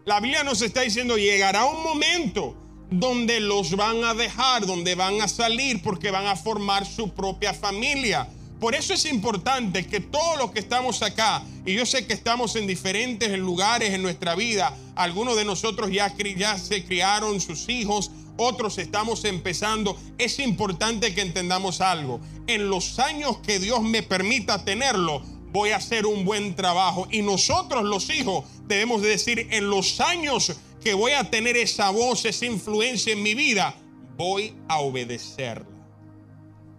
[0.05, 2.57] La Biblia nos está diciendo, llegará un momento
[2.90, 7.52] donde los van a dejar, donde van a salir porque van a formar su propia
[7.52, 8.29] familia.
[8.61, 12.57] Por eso es importante que todos los que estamos acá, y yo sé que estamos
[12.57, 18.11] en diferentes lugares en nuestra vida, algunos de nosotros ya, ya se criaron sus hijos,
[18.37, 22.20] otros estamos empezando, es importante que entendamos algo.
[22.46, 25.22] En los años que Dios me permita tenerlo,
[25.53, 27.09] voy a hacer un buen trabajo.
[27.11, 32.25] Y nosotros los hijos debemos decir, en los años que voy a tener esa voz,
[32.25, 33.75] esa influencia en mi vida,
[34.16, 35.66] voy a obedecerla.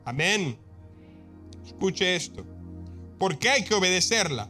[0.06, 0.58] Amén.
[1.66, 2.46] Escuche esto.
[3.18, 4.50] ¿Por qué hay que obedecerla?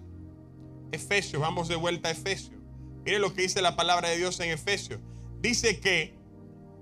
[0.92, 2.60] Efesios, vamos de vuelta a Efesios.
[3.06, 5.00] Mire lo que dice la palabra de Dios en Efesios.
[5.40, 6.17] Dice que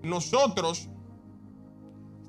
[0.05, 0.87] nosotros,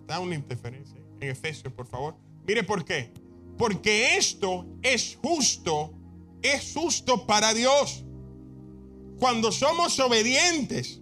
[0.07, 2.17] da una interferencia en Efesios, por favor.
[2.47, 3.13] Mire por qué.
[3.59, 5.93] Porque esto es justo,
[6.43, 8.05] es justo para Dios.
[9.19, 11.01] Cuando somos obedientes,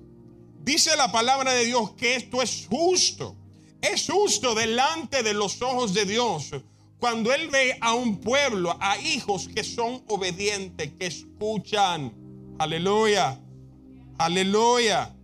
[0.62, 3.36] dice la palabra de Dios que esto es justo.
[3.82, 6.50] Es justo delante de los ojos de Dios.
[6.98, 12.14] Cuando Él ve a un pueblo, a hijos que son obedientes, que escuchan.
[12.58, 13.38] Aleluya.
[14.16, 15.14] Aleluya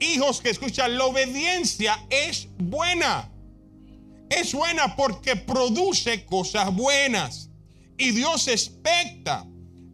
[0.00, 3.30] hijos que escuchan, la obediencia es buena.
[4.28, 7.50] Es buena porque produce cosas buenas.
[7.98, 9.46] Y Dios expecta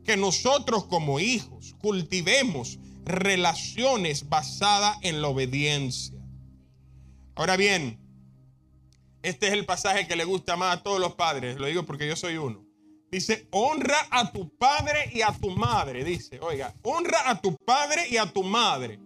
[0.05, 6.19] que nosotros como hijos cultivemos relaciones basadas en la obediencia.
[7.35, 7.99] Ahora bien,
[9.23, 12.09] este es el pasaje que le gusta más a todos los padres, lo digo porque
[12.09, 12.65] yo soy uno.
[13.11, 16.03] Dice, honra a tu padre y a tu madre.
[16.03, 18.99] Dice, oiga, honra a tu padre y a tu madre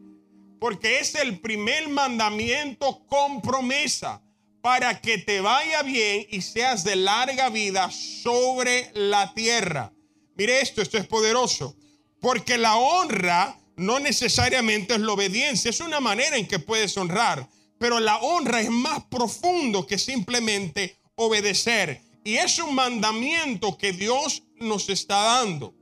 [0.59, 4.23] porque es el primer mandamiento con promesa
[4.61, 9.93] para que te vaya bien y seas de larga vida sobre la tierra.
[10.35, 11.77] Mire esto, esto es poderoso.
[12.21, 17.49] Porque la honra no necesariamente es la obediencia, es una manera en que puedes honrar,
[17.79, 22.01] pero la honra es más profundo que simplemente obedecer.
[22.25, 25.76] Y es un mandamiento que Dios nos está dando.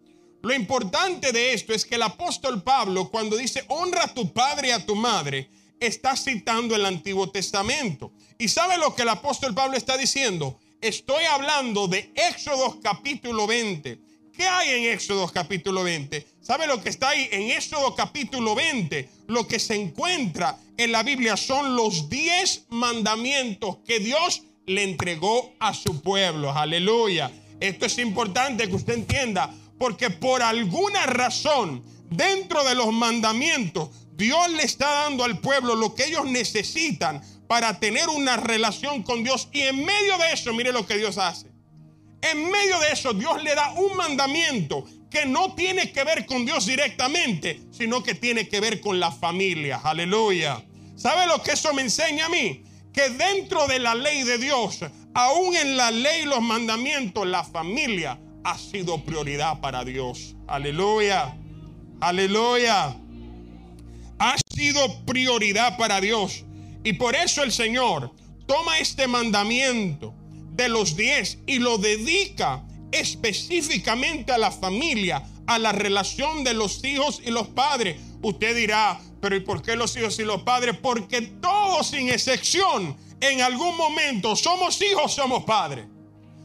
[0.44, 4.68] Lo importante de esto es que el apóstol Pablo, cuando dice honra a tu padre
[4.68, 5.48] y a tu madre,
[5.80, 8.12] está citando el Antiguo Testamento.
[8.36, 10.60] ¿Y sabe lo que el apóstol Pablo está diciendo?
[10.82, 13.98] Estoy hablando de Éxodo capítulo 20.
[14.36, 16.26] ¿Qué hay en Éxodo capítulo 20?
[16.42, 17.26] ¿Sabe lo que está ahí?
[17.32, 23.78] En Éxodo capítulo 20, lo que se encuentra en la Biblia son los 10 mandamientos
[23.86, 26.52] que Dios le entregó a su pueblo.
[26.52, 27.32] Aleluya.
[27.60, 34.50] Esto es importante que usted entienda, porque por alguna razón, dentro de los mandamientos, Dios
[34.50, 39.48] le está dando al pueblo lo que ellos necesitan para tener una relación con Dios.
[39.52, 41.48] Y en medio de eso, mire lo que Dios hace.
[42.22, 46.46] En medio de eso, Dios le da un mandamiento que no tiene que ver con
[46.46, 49.80] Dios directamente, sino que tiene que ver con la familia.
[49.82, 50.64] Aleluya.
[50.96, 52.64] ¿Sabe lo que eso me enseña a mí?
[52.92, 54.80] Que dentro de la ley de Dios,
[55.12, 60.36] aún en la ley los mandamientos, la familia ha sido prioridad para Dios.
[60.46, 61.36] Aleluya.
[62.00, 62.94] Aleluya.
[64.18, 66.44] Ha sido prioridad para Dios.
[66.84, 68.12] Y por eso el Señor
[68.46, 70.14] toma este mandamiento
[70.52, 76.84] de los diez y lo dedica específicamente a la familia, a la relación de los
[76.84, 77.96] hijos y los padres.
[78.22, 80.76] Usted dirá, pero ¿y por qué los hijos y los padres?
[80.76, 85.86] Porque todos sin excepción en algún momento somos hijos, somos padres.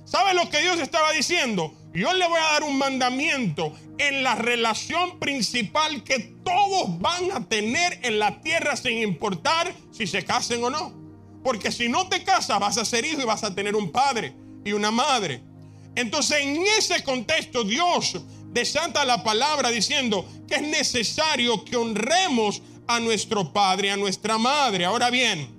[0.06, 1.74] ¿Sabe lo que Dios estaba diciendo?
[2.00, 7.46] Yo le voy a dar un mandamiento en la relación principal que todos van a
[7.46, 10.94] tener en la tierra sin importar si se casen o no.
[11.44, 14.34] Porque si no te casas vas a ser hijo y vas a tener un padre
[14.64, 15.42] y una madre.
[15.94, 23.02] Entonces en ese contexto Dios desata la palabra diciendo que es necesario que honremos a
[23.02, 24.86] nuestro padre, a nuestra madre.
[24.86, 25.50] Ahora bien,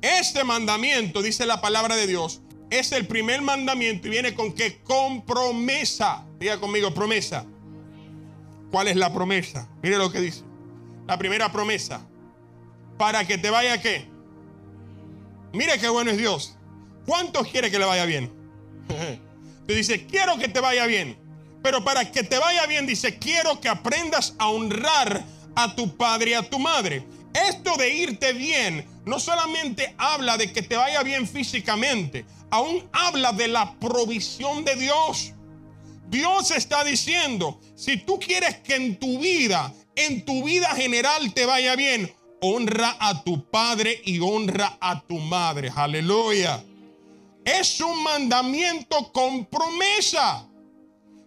[0.00, 4.78] este mandamiento, dice la palabra de Dios, es el primer mandamiento y viene con que
[4.82, 6.24] con promesa.
[6.38, 7.44] Diga conmigo, promesa.
[8.70, 9.68] ¿Cuál es la promesa?
[9.82, 10.42] Mire lo que dice.
[11.06, 12.06] La primera promesa.
[12.98, 14.06] Para que te vaya qué.
[15.52, 16.56] Mire qué bueno es Dios.
[17.06, 18.32] ¿Cuántos quiere que le vaya bien?
[19.66, 21.18] Te dice, quiero que te vaya bien.
[21.60, 25.24] Pero para que te vaya bien, dice, quiero que aprendas a honrar
[25.56, 27.04] a tu padre y a tu madre.
[27.34, 33.32] Esto de irte bien no solamente habla de que te vaya bien físicamente, aún habla
[33.32, 35.32] de la provisión de Dios.
[36.08, 41.46] Dios está diciendo, si tú quieres que en tu vida, en tu vida general te
[41.46, 45.72] vaya bien, honra a tu padre y honra a tu madre.
[45.74, 46.62] Aleluya.
[47.44, 50.48] Es un mandamiento con promesa.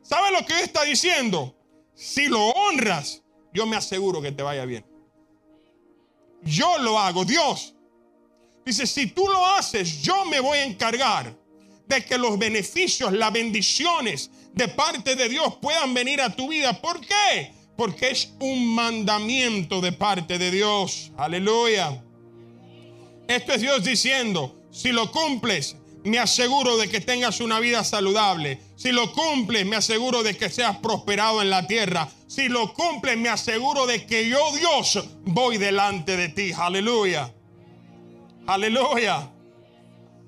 [0.01, 1.55] ¿Sabe lo que está diciendo?
[1.93, 3.21] Si lo honras,
[3.53, 4.86] yo me aseguro que te vaya bien.
[6.43, 7.75] Yo lo hago, Dios.
[8.65, 11.36] Dice, si tú lo haces, yo me voy a encargar
[11.88, 16.80] de que los beneficios, las bendiciones de parte de Dios puedan venir a tu vida.
[16.80, 17.54] ¿Por qué?
[17.76, 21.12] Porque es un mandamiento de parte de Dios.
[21.17, 22.04] Aleluya.
[23.28, 28.60] Esto es Dios diciendo, si lo cumples, me aseguro de que tengas una vida saludable.
[28.76, 32.10] Si lo cumples, me aseguro de que seas prosperado en la tierra.
[32.28, 36.52] Si lo cumples, me aseguro de que yo, Dios, voy delante de ti.
[36.56, 37.34] Aleluya.
[38.49, 39.31] Aleluya.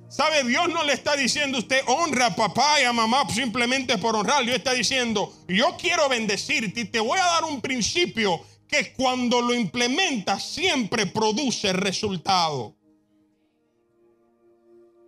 [0.07, 0.43] ¿Sabe?
[0.43, 4.43] Dios no le está diciendo usted honra a papá y a mamá simplemente por honrar.
[4.43, 9.41] Dios está diciendo, yo quiero bendecirte y te voy a dar un principio que cuando
[9.41, 12.75] lo implementas siempre produce resultado.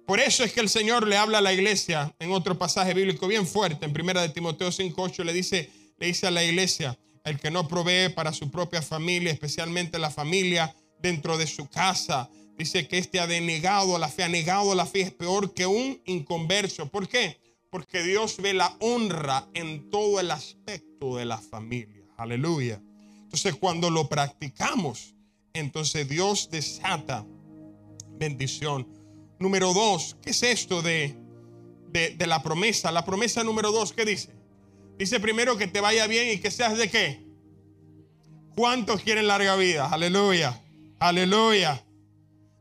[0.07, 3.27] Por eso es que el Señor le habla a la iglesia en otro pasaje bíblico
[3.27, 7.39] bien fuerte, en primera de Timoteo 5:8 le dice, le dice a la iglesia, el
[7.39, 12.87] que no provee para su propia familia, especialmente la familia dentro de su casa, dice
[12.87, 16.89] que este ha denegado la fe, ha negado la fe, es peor que un inconverso.
[16.89, 17.39] ¿Por qué?
[17.69, 22.03] Porque Dios ve la honra en todo el aspecto de la familia.
[22.17, 22.81] Aleluya.
[23.23, 25.15] Entonces cuando lo practicamos,
[25.53, 27.25] entonces Dios desata
[28.17, 28.87] bendición
[29.43, 31.15] número dos, ¿qué es esto de,
[31.91, 32.91] de, la promesa?
[32.91, 34.29] La promesa número dos, ¿qué dice?
[34.97, 37.23] Dice primero que te vaya bien y que seas de qué.
[38.55, 39.87] ¿Cuántos quieren larga vida?
[39.87, 40.61] Aleluya.
[40.99, 41.83] Aleluya.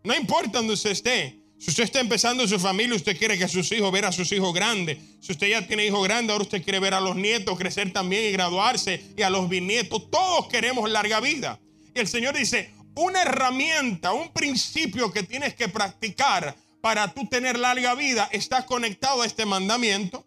[0.04, 1.42] No importa donde usted esté.
[1.58, 4.52] Si usted está empezando su familia, usted quiere que sus hijos, ver a sus hijos
[4.52, 4.98] grandes.
[5.20, 8.24] Si usted ya tiene hijos grandes, ahora usted quiere ver a los nietos crecer también
[8.24, 10.10] y graduarse y a los bisnietos.
[10.10, 11.60] Todos queremos larga vida.
[11.94, 17.56] Y el Señor dice, una herramienta, un principio que tienes que practicar para tú tener
[17.56, 20.26] larga vida está conectado a este mandamiento.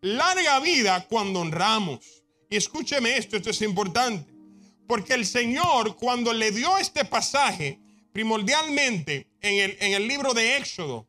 [0.00, 2.22] Larga vida cuando honramos.
[2.48, 4.32] Y escúcheme esto, esto es importante.
[4.86, 7.80] Porque el Señor cuando le dio este pasaje,
[8.12, 11.08] primordialmente en el, en el libro de Éxodo,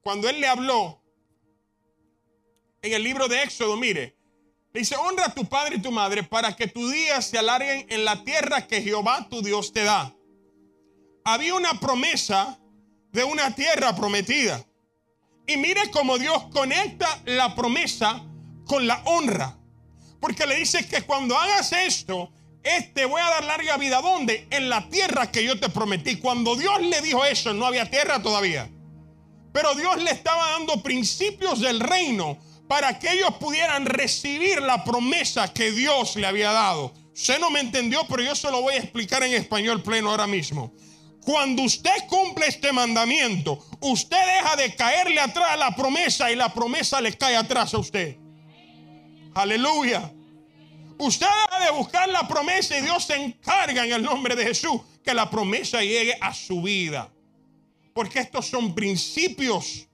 [0.00, 1.02] cuando Él le habló,
[2.82, 4.16] en el libro de Éxodo, mire,
[4.72, 7.86] le dice, honra a tu padre y tu madre para que tus días se alarguen
[7.88, 10.14] en la tierra que Jehová tu Dios te da.
[11.24, 12.58] Había una promesa
[13.12, 14.64] de una tierra prometida.
[15.46, 18.24] Y mire cómo Dios conecta la promesa
[18.66, 19.58] con la honra.
[20.20, 22.30] Porque le dice que cuando hagas esto,
[22.62, 24.00] este voy a dar larga vida.
[24.00, 24.46] ¿Dónde?
[24.50, 26.16] En la tierra que yo te prometí.
[26.16, 28.70] Cuando Dios le dijo eso, no había tierra todavía.
[29.52, 32.38] Pero Dios le estaba dando principios del reino
[32.68, 36.92] para que ellos pudieran recibir la promesa que Dios le había dado.
[37.14, 40.26] Usted no me entendió, pero yo se lo voy a explicar en español pleno ahora
[40.26, 40.72] mismo.
[41.22, 46.52] Cuando usted cumple este mandamiento, usted deja de caerle atrás a la promesa y la
[46.52, 48.16] promesa le cae atrás a usted.
[49.34, 50.12] Aleluya.
[50.98, 54.80] Usted deja de buscar la promesa y Dios se encarga en el nombre de Jesús
[55.04, 57.12] que la promesa llegue a su vida.
[57.94, 59.88] Porque estos son principios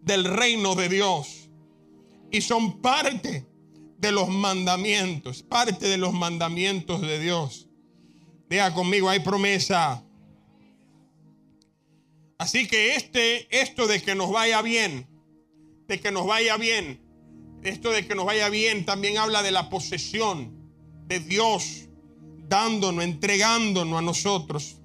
[0.00, 1.50] del reino de Dios.
[2.30, 3.46] Y son parte
[3.98, 7.68] de los mandamientos, parte de los mandamientos de Dios.
[8.48, 10.02] Diga conmigo, hay promesa.
[12.38, 15.06] Así que este, esto de que nos vaya bien,
[15.86, 17.01] de que nos vaya bien,
[17.62, 20.52] esto de que nos vaya bien también habla de la posesión
[21.06, 21.88] de Dios
[22.48, 24.76] dándonos, entregándonos a nosotros.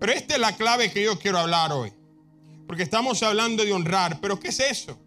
[0.00, 1.92] Pero esta es la clave que yo quiero hablar hoy.
[2.66, 4.20] Porque estamos hablando de honrar.
[4.20, 4.98] Pero ¿qué es eso?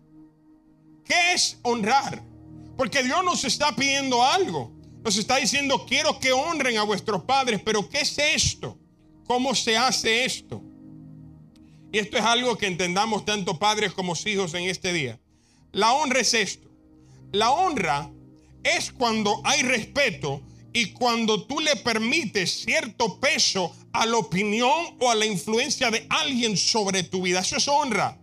[1.03, 2.21] ¿Qué es honrar?
[2.77, 4.71] Porque Dios nos está pidiendo algo.
[5.03, 7.61] Nos está diciendo, quiero que honren a vuestros padres.
[7.63, 8.77] Pero ¿qué es esto?
[9.25, 10.61] ¿Cómo se hace esto?
[11.91, 15.19] Y esto es algo que entendamos tanto padres como hijos en este día.
[15.71, 16.64] La honra es esto.
[17.35, 18.09] La honra
[18.63, 25.11] es cuando hay respeto y cuando tú le permites cierto peso a la opinión o
[25.11, 27.41] a la influencia de alguien sobre tu vida.
[27.41, 28.17] Eso es honra.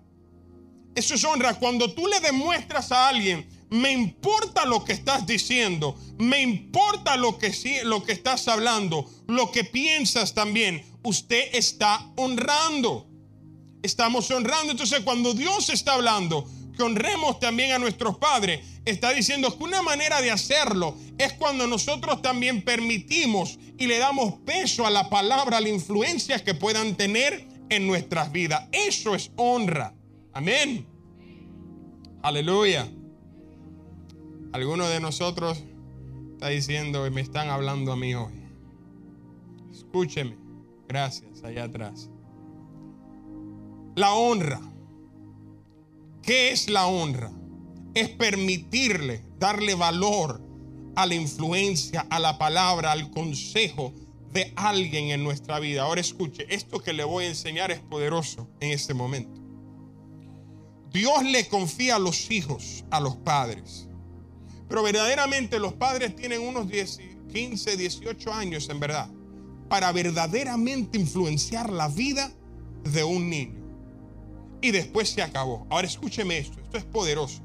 [0.94, 1.58] Eso es honra.
[1.58, 7.36] Cuando tú le demuestras a alguien, me importa lo que estás diciendo, me importa lo
[7.36, 7.52] que,
[7.84, 13.06] lo que estás hablando, lo que piensas también, usted está honrando.
[13.82, 14.72] Estamos honrando.
[14.72, 19.82] Entonces cuando Dios está hablando, que honremos también a nuestros padres, está diciendo que una
[19.82, 25.58] manera de hacerlo es cuando nosotros también permitimos y le damos peso a la palabra,
[25.58, 28.68] a la influencia que puedan tener en nuestras vidas.
[28.72, 29.94] Eso es honra.
[30.32, 30.86] Amén.
[32.22, 32.88] Aleluya.
[34.52, 35.62] Alguno de nosotros
[36.32, 38.32] está diciendo, me están hablando a mí hoy.
[39.72, 40.36] Escúcheme.
[40.88, 42.10] Gracias, allá atrás.
[43.94, 44.60] La honra
[46.22, 47.32] ¿Qué es la honra?
[47.94, 50.40] Es permitirle, darle valor
[50.94, 53.92] a la influencia, a la palabra, al consejo
[54.32, 55.82] de alguien en nuestra vida.
[55.82, 59.40] Ahora escuche, esto que le voy a enseñar es poderoso en este momento.
[60.92, 63.88] Dios le confía a los hijos, a los padres.
[64.68, 67.00] Pero verdaderamente los padres tienen unos 10,
[67.32, 69.10] 15, 18 años en verdad
[69.68, 72.30] para verdaderamente influenciar la vida
[72.84, 73.61] de un niño
[74.62, 75.66] y después se acabó.
[75.68, 77.42] Ahora escúcheme esto, esto es poderoso.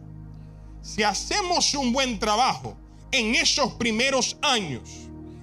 [0.82, 2.78] Si hacemos un buen trabajo
[3.12, 4.90] en esos primeros años,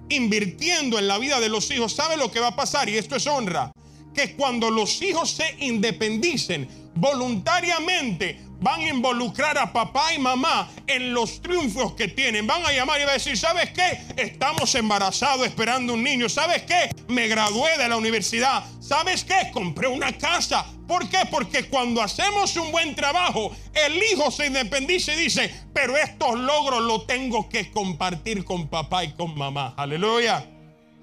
[0.09, 2.89] invirtiendo en la vida de los hijos, ¿sabe lo que va a pasar?
[2.89, 3.73] Y esto es honra.
[4.15, 11.13] Que cuando los hijos se independicen voluntariamente, van a involucrar a papá y mamá en
[11.13, 12.47] los triunfos que tienen.
[12.47, 14.01] Van a llamar y va a decir, ¿sabes qué?
[14.17, 16.31] Estamos embarazados esperando un niño.
[16.31, 16.89] ¿Sabes qué?
[17.09, 18.65] Me gradué de la universidad.
[18.81, 19.51] ¿Sabes qué?
[19.53, 20.65] Compré una casa.
[20.89, 21.19] ¿Por qué?
[21.31, 26.83] Porque cuando hacemos un buen trabajo, el hijo se independiza y dice, pero estos logros
[26.83, 29.75] los tengo que compartir con papá y con mamá.
[29.77, 30.43] Aleluya.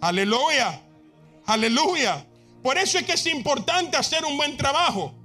[0.02, 0.82] Aleluya.
[1.46, 2.26] Aleluya.
[2.64, 5.21] Por eso es que es importante hacer un buen trabajo.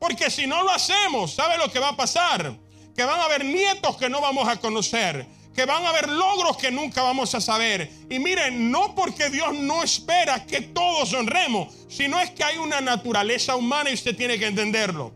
[0.00, 2.56] Porque si no lo hacemos, ¿sabe lo que va a pasar?
[2.96, 5.26] Que van a haber nietos que no vamos a conocer.
[5.54, 7.92] Que van a haber logros que nunca vamos a saber.
[8.08, 12.80] Y miren, no porque Dios no espera que todos honremos, sino es que hay una
[12.80, 15.12] naturaleza humana y usted tiene que entenderlo.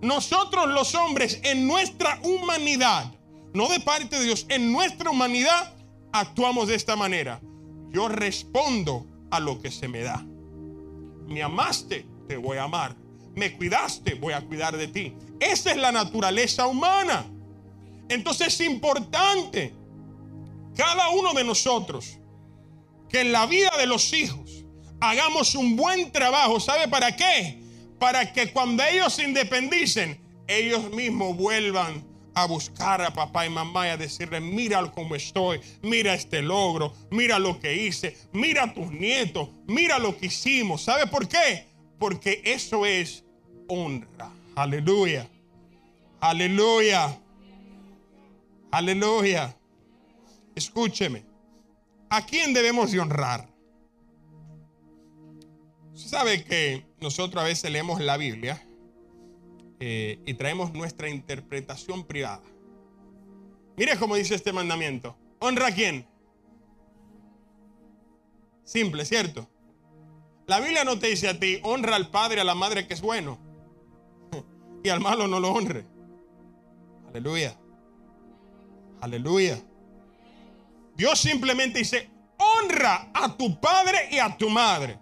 [0.00, 3.12] Nosotros los hombres en nuestra humanidad,
[3.54, 5.74] no de parte de Dios, en nuestra humanidad
[6.12, 7.40] actuamos de esta manera.
[7.90, 10.24] Yo respondo a lo que se me da.
[11.26, 13.07] Me amaste, te voy a amar
[13.38, 15.14] me cuidaste, voy a cuidar de ti.
[15.40, 17.24] Esa es la naturaleza humana.
[18.08, 19.72] Entonces es importante,
[20.76, 22.18] cada uno de nosotros,
[23.08, 24.64] que en la vida de los hijos
[25.00, 26.60] hagamos un buen trabajo.
[26.60, 27.62] ¿Sabe para qué?
[27.98, 33.88] Para que cuando ellos se independicen, ellos mismos vuelvan a buscar a papá y mamá
[33.88, 38.90] y a decirle, mira cómo estoy, mira este logro, mira lo que hice, mira tus
[38.92, 40.82] nietos, mira lo que hicimos.
[40.82, 41.66] ¿Sabe por qué?
[41.98, 43.24] Porque eso es
[43.68, 44.30] honra.
[44.54, 45.28] Aleluya.
[46.20, 47.20] Aleluya.
[48.70, 49.56] Aleluya.
[50.54, 51.24] Escúcheme.
[52.10, 53.48] ¿A quién debemos de honrar?
[55.94, 58.66] Usted sabe que nosotros a veces leemos la Biblia
[59.80, 62.42] eh, y traemos nuestra interpretación privada.
[63.76, 65.16] Mire cómo dice este mandamiento.
[65.38, 66.06] ¿Honra a quién?
[68.64, 69.48] Simple, ¿cierto?
[70.46, 73.00] La Biblia no te dice a ti, honra al padre, a la madre que es
[73.00, 73.38] bueno.
[74.82, 75.84] Y al malo no lo honre.
[77.08, 77.56] Aleluya.
[79.00, 79.58] Aleluya.
[80.96, 84.98] Dios simplemente dice, honra a tu padre y a tu madre.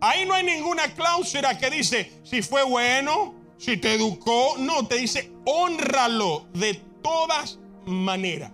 [0.00, 4.56] Ahí no hay ninguna cláusula que dice, si fue bueno, si te educó.
[4.58, 8.52] No, te dice, honralo de todas maneras.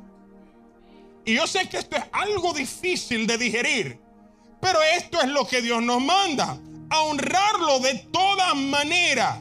[1.25, 4.01] Y yo sé que esto es algo difícil de digerir,
[4.61, 6.59] pero esto es lo que Dios nos manda,
[6.89, 9.39] a honrarlo de todas maneras.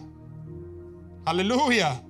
[1.30, 2.02] Aleluya.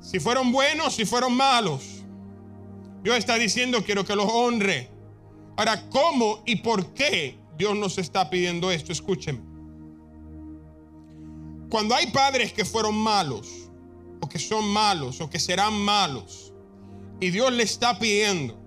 [0.00, 2.04] Si fueron buenos, si fueron malos.
[3.02, 4.90] Dios está diciendo, quiero que los honre.
[5.56, 8.92] Ahora, ¿cómo y por qué Dios nos está pidiendo esto?
[8.92, 9.40] Escúcheme.
[11.70, 13.70] Cuando hay padres que fueron malos,
[14.20, 16.52] o que son malos, o que serán malos,
[17.18, 18.58] y Dios le está pidiendo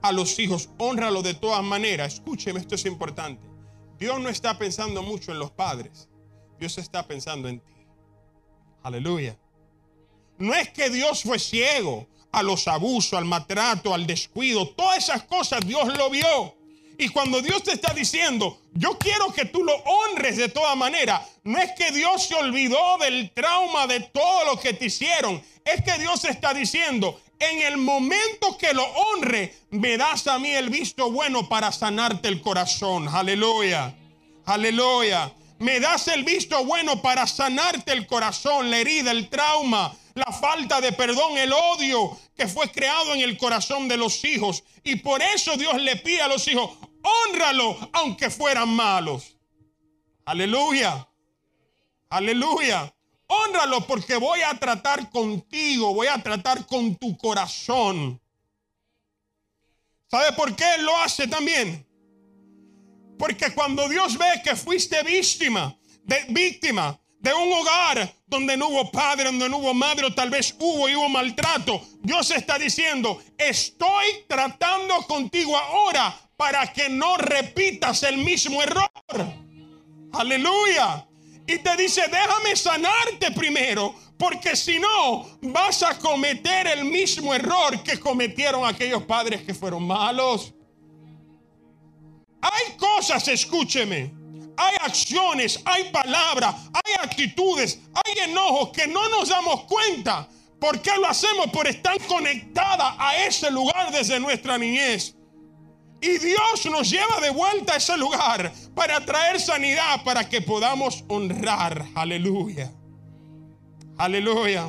[0.00, 2.14] a los hijos, honralo de todas maneras.
[2.14, 3.46] Escúcheme, esto es importante.
[3.98, 6.08] Dios no está pensando mucho en los padres.
[6.58, 7.75] Dios está pensando en ti.
[8.86, 9.36] Aleluya.
[10.38, 14.68] No es que Dios fue ciego a los abusos, al maltrato, al descuido.
[14.68, 16.54] Todas esas cosas Dios lo vio.
[16.96, 21.20] Y cuando Dios te está diciendo, yo quiero que tú lo honres de toda manera,
[21.42, 25.42] no es que Dios se olvidó del trauma de todo lo que te hicieron.
[25.64, 30.52] Es que Dios está diciendo, en el momento que lo honre, me das a mí
[30.52, 33.08] el visto bueno para sanarte el corazón.
[33.08, 33.96] Aleluya.
[34.44, 35.32] Aleluya.
[35.58, 40.80] Me das el visto bueno para sanarte el corazón, la herida, el trauma, la falta
[40.80, 44.64] de perdón, el odio que fue creado en el corazón de los hijos.
[44.84, 46.70] Y por eso Dios le pide a los hijos,
[47.02, 49.36] honralo aunque fueran malos.
[50.26, 51.08] Aleluya.
[52.10, 52.92] Aleluya.
[53.28, 58.20] Honralo porque voy a tratar contigo, voy a tratar con tu corazón.
[60.08, 61.85] ¿Sabe por qué lo hace también?
[63.18, 68.90] Porque cuando Dios ve que fuiste víctima, de, víctima de un hogar donde no hubo
[68.90, 73.22] padre, donde no hubo madre, o tal vez hubo y hubo maltrato, Dios está diciendo,
[73.38, 78.90] estoy tratando contigo ahora para que no repitas el mismo error.
[80.12, 81.06] Aleluya.
[81.46, 87.82] Y te dice, déjame sanarte primero, porque si no, vas a cometer el mismo error
[87.82, 90.52] que cometieron aquellos padres que fueron malos.
[92.40, 94.12] Hay cosas, escúcheme,
[94.56, 100.28] hay acciones, hay palabras, hay actitudes, hay enojos que no nos damos cuenta.
[100.58, 101.48] ¿Por qué lo hacemos?
[101.48, 105.14] Por estar conectada a ese lugar desde nuestra niñez.
[106.00, 111.04] Y Dios nos lleva de vuelta a ese lugar para traer sanidad, para que podamos
[111.08, 111.86] honrar.
[111.94, 112.72] Aleluya.
[113.98, 114.68] Aleluya.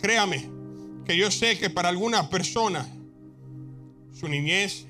[0.00, 0.50] Créame
[1.04, 2.88] que yo sé que para alguna persona
[4.12, 4.86] su niñez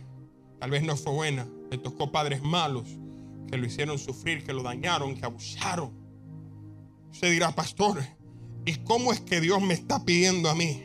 [0.58, 1.46] tal vez no fue buena.
[1.70, 2.88] Le tocó padres malos
[3.50, 5.90] que lo hicieron sufrir, que lo dañaron, que abusaron.
[7.12, 8.02] Usted dirá, pastor,
[8.64, 10.82] ¿y cómo es que Dios me está pidiendo a mí?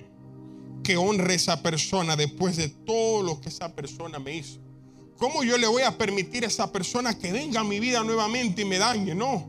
[0.84, 4.60] que honre a esa persona después de todo lo que esa persona me hizo.
[5.18, 8.64] ¿Cómo yo le voy a permitir a esa persona que venga a mi vida nuevamente
[8.64, 9.14] y me dañe?
[9.14, 9.48] No.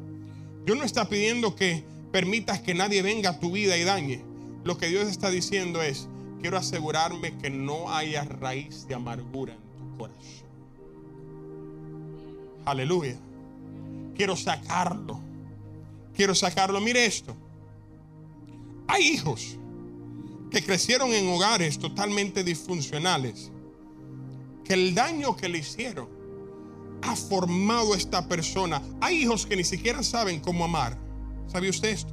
[0.66, 4.22] Dios no está pidiendo que permitas que nadie venga a tu vida y dañe.
[4.64, 6.08] Lo que Dios está diciendo es,
[6.40, 9.56] quiero asegurarme que no haya raíz de amargura
[9.96, 10.46] corazón.
[12.64, 13.18] Aleluya.
[14.14, 15.20] Quiero sacarlo.
[16.14, 16.80] Quiero sacarlo.
[16.80, 17.34] Mire esto.
[18.86, 19.58] Hay hijos
[20.50, 23.50] que crecieron en hogares totalmente disfuncionales,
[24.64, 26.08] que el daño que le hicieron
[27.02, 28.82] ha formado esta persona.
[29.00, 30.98] Hay hijos que ni siquiera saben cómo amar.
[31.46, 32.12] ¿Sabe usted esto?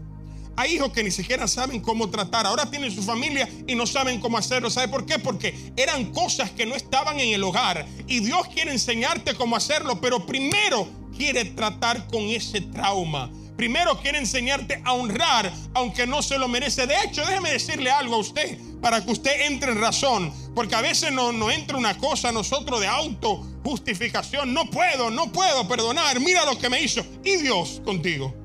[0.60, 2.46] Hay hijos que ni siquiera saben cómo tratar.
[2.46, 4.70] Ahora tienen su familia y no saben cómo hacerlo.
[4.70, 5.18] ¿Sabe por qué?
[5.18, 7.88] Porque eran cosas que no estaban en el hogar.
[8.08, 10.86] Y Dios quiere enseñarte cómo hacerlo, pero primero
[11.16, 13.32] quiere tratar con ese trauma.
[13.56, 16.86] Primero quiere enseñarte a honrar, aunque no se lo merece.
[16.86, 20.34] De hecho, déjeme decirle algo a usted para que usted entre en razón.
[20.54, 24.54] Porque a veces no, no entra una cosa a nosotros de auto justificación.
[24.54, 26.20] No puedo, no puedo perdonar.
[26.20, 27.02] Mira lo que me hizo.
[27.24, 28.36] Y Dios contigo.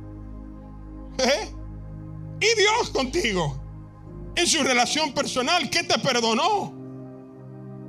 [1.19, 1.64] ¿Eh?
[2.45, 3.61] Y Dios contigo.
[4.37, 6.75] En su relación personal, ¿qué te perdonó?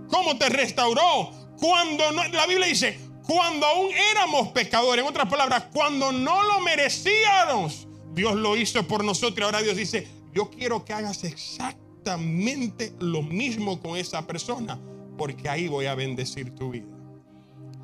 [0.10, 1.32] ¿Cómo te restauró?
[1.60, 5.04] Cuando no, la Biblia dice, cuando aún éramos pecadores.
[5.04, 9.46] En otras palabras, cuando no lo merecíamos, Dios lo hizo por nosotros.
[9.46, 14.80] Ahora Dios dice, yo quiero que hagas exactamente lo mismo con esa persona,
[15.18, 16.94] porque ahí voy a bendecir tu vida.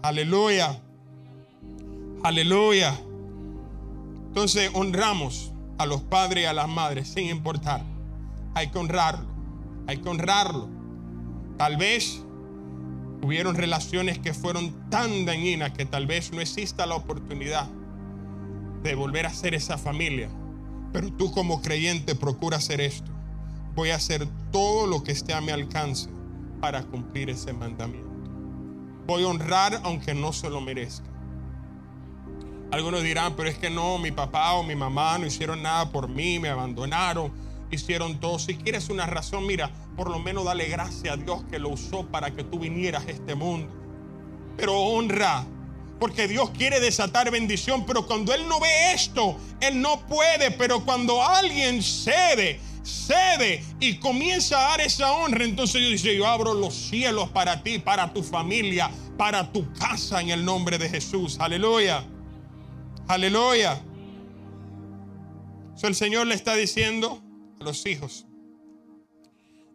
[0.04, 0.80] Aleluya.
[2.24, 3.00] Aleluya.
[4.28, 7.84] Entonces honramos a los padres y a las madres sin importar.
[8.54, 9.28] Hay que honrarlo.
[9.88, 10.70] Hay que honrarlo.
[11.58, 12.24] Tal vez
[13.24, 17.68] Hubieron relaciones que fueron tan dañinas que tal vez no exista la oportunidad
[18.82, 20.28] de volver a ser esa familia.
[20.92, 23.12] Pero tú como creyente procura hacer esto.
[23.76, 26.10] Voy a hacer todo lo que esté a mi alcance
[26.60, 28.10] para cumplir ese mandamiento.
[29.06, 31.06] Voy a honrar aunque no se lo merezca.
[32.72, 36.08] Algunos dirán, pero es que no, mi papá o mi mamá no hicieron nada por
[36.08, 37.32] mí, me abandonaron,
[37.70, 38.40] hicieron todo.
[38.40, 42.06] Si quieres una razón, mira, por lo menos dale gracias a Dios que lo usó
[42.08, 43.74] para que tú vinieras a este mundo.
[44.56, 45.46] Pero honra,
[46.00, 50.86] porque Dios quiere desatar bendición, pero cuando Él no ve esto, Él no puede, pero
[50.86, 56.54] cuando alguien cede, cede y comienza a dar esa honra, entonces Dios dice, yo abro
[56.54, 61.38] los cielos para ti, para tu familia, para tu casa en el nombre de Jesús.
[61.38, 62.06] Aleluya.
[63.12, 63.84] Aleluya.
[65.84, 67.22] El Señor le está diciendo
[67.60, 68.26] a los hijos,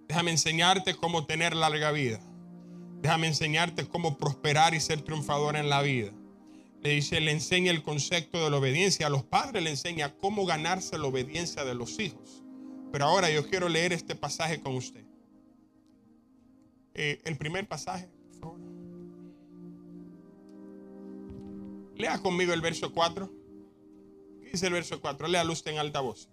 [0.09, 2.18] déjame enseñarte cómo tener larga vida.
[3.03, 6.12] Déjame enseñarte cómo prosperar y ser triunfador en la vida.
[6.80, 9.09] Le dice, le enseña el concepto de la obediencia.
[9.09, 12.43] A los padres le enseña cómo ganarse la obediencia de los hijos.
[12.91, 15.05] Pero ahora yo quiero leer este pasaje con usted.
[16.95, 18.09] Eh, el primer pasaje,
[21.97, 23.30] Lea conmigo el verso 4.
[24.42, 25.28] ¿Qué dice el verso 4?
[25.28, 26.28] Lea usted en alta voz.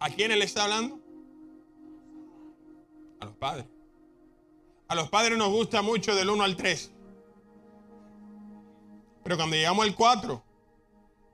[0.00, 1.00] ¿A quién le está hablando?
[3.20, 3.66] A los padres.
[4.86, 6.92] A los padres nos gusta mucho del 1 al 3.
[9.24, 10.42] Pero cuando llegamos al 4,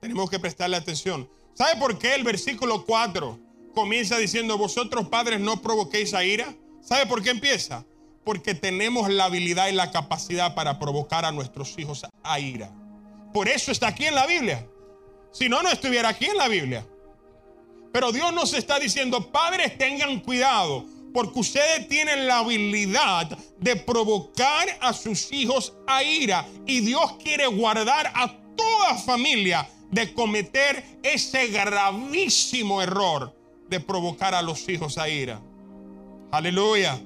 [0.01, 1.29] tenemos que prestarle atención.
[1.55, 3.39] ¿Sabe por qué el versículo 4
[3.73, 6.53] comienza diciendo, vosotros padres no provoquéis a ira?
[6.81, 7.85] ¿Sabe por qué empieza?
[8.25, 12.69] Porque tenemos la habilidad y la capacidad para provocar a nuestros hijos a ira.
[13.33, 14.67] Por eso está aquí en la Biblia.
[15.31, 16.85] Si no, no estuviera aquí en la Biblia.
[17.93, 23.29] Pero Dios nos está diciendo, padres tengan cuidado, porque ustedes tienen la habilidad
[23.59, 26.45] de provocar a sus hijos a ira.
[26.65, 33.33] Y Dios quiere guardar a toda familia de cometer ese gravísimo error
[33.69, 35.41] de provocar a los hijos a ira.
[36.31, 36.99] Aleluya.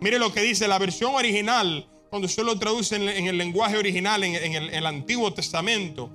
[0.00, 4.22] Mire lo que dice la versión original, cuando usted lo traduce en, el lenguaje original,
[4.22, 6.08] en, el Antiguo Testamento.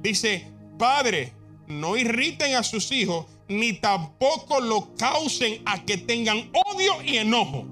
[0.00, 1.34] Dice, Padre,
[1.66, 7.66] no irriten a sus hijos, ni tampoco lo causen a que tengan odio y enojo.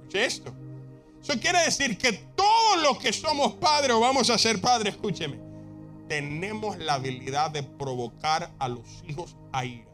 [0.00, 0.54] Escuche esto.
[1.22, 5.41] Eso quiere decir que todos los que somos padres o vamos a ser padres, escúcheme,
[6.12, 9.88] tenemos la habilidad de provocar a los hijos a ira.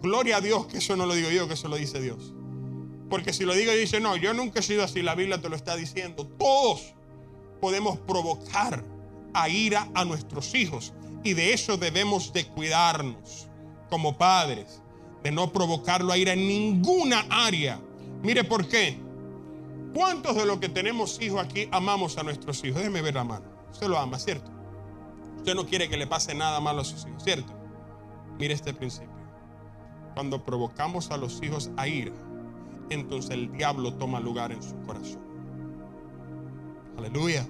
[0.00, 2.32] Gloria a Dios que eso no lo digo yo, que eso lo dice Dios.
[3.10, 5.50] Porque si lo digo y dice, no, yo nunca he sido así, la Biblia te
[5.50, 6.26] lo está diciendo.
[6.38, 6.94] Todos
[7.60, 8.82] podemos provocar
[9.34, 10.94] a ira a nuestros hijos.
[11.22, 13.48] Y de eso debemos de cuidarnos
[13.90, 14.80] como padres,
[15.22, 17.78] de no provocarlo a ira en ninguna área.
[18.22, 18.98] Mire por qué.
[19.92, 22.78] ¿Cuántos de los que tenemos hijos aquí amamos a nuestros hijos?
[22.78, 23.55] Déjeme ver la mano.
[23.76, 24.50] Usted lo ama, ¿cierto?
[25.36, 27.52] Usted no quiere que le pase nada malo a sus hijos, ¿cierto?
[28.38, 29.10] Mire este principio.
[30.14, 32.12] Cuando provocamos a los hijos a ira,
[32.88, 35.20] entonces el diablo toma lugar en su corazón.
[36.96, 37.46] Aleluya.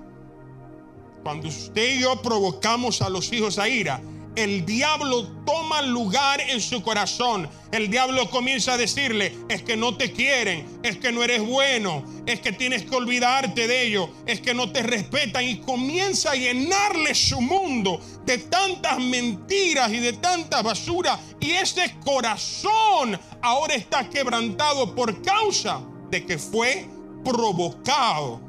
[1.22, 4.00] Cuando usted y yo provocamos a los hijos a ira,
[4.36, 7.48] el diablo toma lugar en su corazón.
[7.72, 12.04] El diablo comienza a decirle, es que no te quieren, es que no eres bueno,
[12.26, 16.36] es que tienes que olvidarte de ellos, es que no te respetan y comienza a
[16.36, 21.18] llenarle su mundo de tantas mentiras y de tanta basura.
[21.40, 25.80] Y ese corazón ahora está quebrantado por causa
[26.10, 26.86] de que fue
[27.24, 28.40] provocado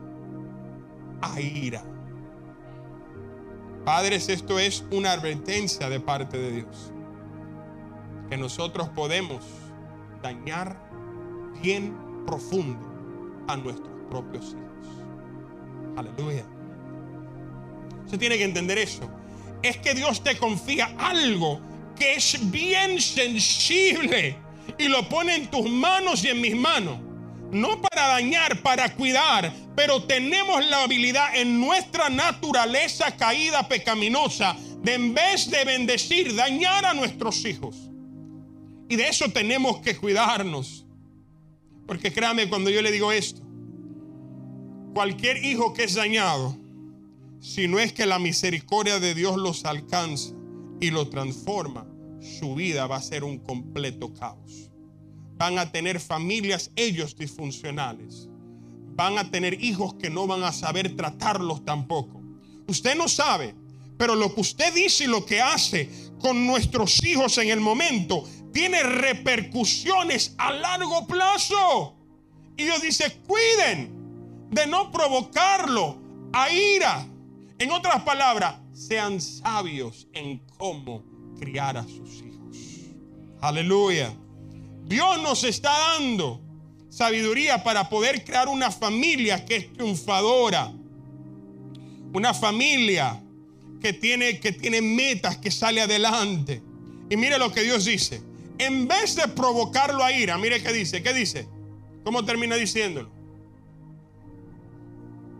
[1.21, 1.96] a ira.
[3.87, 6.91] Padres, esto es una advertencia de parte de Dios.
[8.29, 9.45] Que nosotros podemos
[10.21, 10.77] dañar
[11.61, 12.85] bien profundo
[13.47, 15.05] a nuestros propios hijos.
[15.95, 16.43] Aleluya.
[18.03, 19.09] Usted tiene que entender eso.
[19.63, 21.61] Es que Dios te confía algo
[21.97, 24.35] que es bien sensible
[24.77, 27.06] y lo pone en tus manos y en mis manos
[27.51, 34.93] no para dañar, para cuidar, pero tenemos la habilidad en nuestra naturaleza caída pecaminosa de
[34.93, 37.75] en vez de bendecir, dañar a nuestros hijos.
[38.89, 40.85] Y de eso tenemos que cuidarnos.
[41.85, 43.41] Porque créame cuando yo le digo esto,
[44.93, 46.57] cualquier hijo que es dañado,
[47.39, 50.33] si no es que la misericordia de Dios los alcanza
[50.81, 51.87] y lo transforma,
[52.19, 54.67] su vida va a ser un completo caos
[55.37, 58.27] van a tener familias ellos disfuncionales.
[58.95, 62.21] Van a tener hijos que no van a saber tratarlos tampoco.
[62.67, 63.55] usted no sabe,
[63.97, 68.23] pero lo que usted dice y lo que hace con nuestros hijos en el momento
[68.51, 71.95] tiene repercusiones a largo plazo.
[72.57, 75.97] Y Dios dice, cuiden de no provocarlo
[76.33, 77.07] a ira.
[77.59, 81.03] En otras palabras, sean sabios en cómo
[81.39, 82.57] criar a sus hijos.
[83.41, 84.13] Aleluya.
[84.87, 86.41] Dios nos está dando
[86.89, 90.71] sabiduría para poder crear una familia que es triunfadora.
[92.13, 93.21] Una familia
[93.81, 96.61] que tiene, que tiene metas, que sale adelante.
[97.09, 98.21] Y mire lo que Dios dice.
[98.57, 101.03] En vez de provocarlo a ira, mire qué dice.
[101.03, 101.47] ¿Qué dice?
[102.03, 103.11] ¿Cómo termina diciéndolo?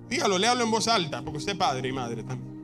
[0.10, 2.57] Dígalo, léalo en voz alta, porque usted es padre y madre también.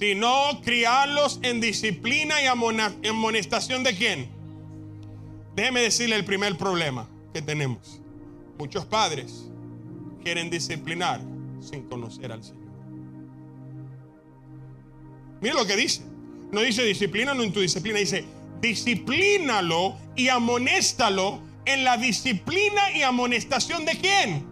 [0.00, 4.30] Sino criarlos en disciplina y amonestación de quién.
[5.54, 8.00] Déjeme decirle el primer problema que tenemos.
[8.58, 9.50] Muchos padres
[10.24, 11.20] quieren disciplinar
[11.60, 12.70] sin conocer al Señor.
[15.42, 16.00] Mire lo que dice.
[16.50, 18.24] No dice disciplínalo en tu disciplina, dice
[18.62, 24.49] disciplínalo y amonéstalo en la disciplina y amonestación de quién.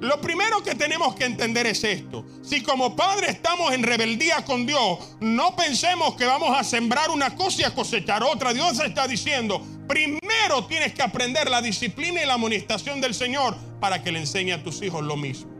[0.00, 2.24] Lo primero que tenemos que entender es esto.
[2.42, 7.34] Si como padre estamos en rebeldía con Dios, no pensemos que vamos a sembrar una
[7.34, 8.52] cosa y a cosechar otra.
[8.52, 14.02] Dios está diciendo, primero tienes que aprender la disciplina y la amonestación del Señor para
[14.02, 15.50] que le enseñe a tus hijos lo mismo.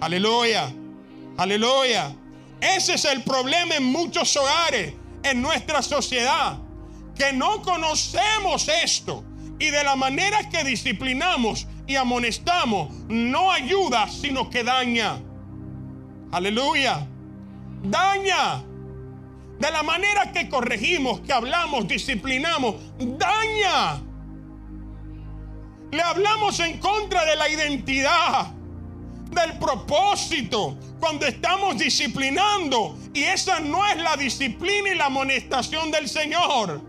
[0.00, 0.72] Aleluya,
[1.36, 2.14] aleluya.
[2.60, 6.58] Ese es el problema en muchos hogares, en nuestra sociedad,
[7.16, 9.24] que no conocemos esto.
[9.60, 15.18] Y de la manera que disciplinamos y amonestamos, no ayuda, sino que daña.
[16.30, 17.08] Aleluya.
[17.82, 18.62] Daña.
[19.58, 24.02] De la manera que corregimos, que hablamos, disciplinamos, daña.
[25.90, 28.52] Le hablamos en contra de la identidad,
[29.30, 32.98] del propósito, cuando estamos disciplinando.
[33.14, 36.82] Y esa no es la disciplina y la amonestación del Señor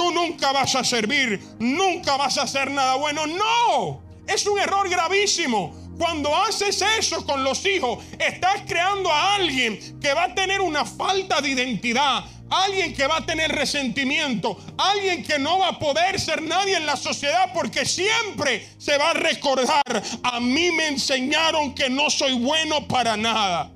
[0.00, 3.26] tú nunca vas a servir, nunca vas a hacer nada bueno.
[3.26, 5.74] No, es un error gravísimo.
[5.98, 10.86] Cuando haces eso con los hijos, estás creando a alguien que va a tener una
[10.86, 16.18] falta de identidad, alguien que va a tener resentimiento, alguien que no va a poder
[16.18, 21.74] ser nadie en la sociedad porque siempre se va a recordar, a mí me enseñaron
[21.74, 23.70] que no soy bueno para nada.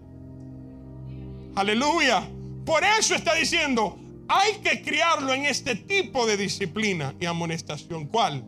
[1.54, 2.26] Aleluya.
[2.64, 3.98] Por eso está diciendo,
[4.28, 8.06] hay que criarlo en este tipo de disciplina y amonestación.
[8.06, 8.44] ¿Cuál?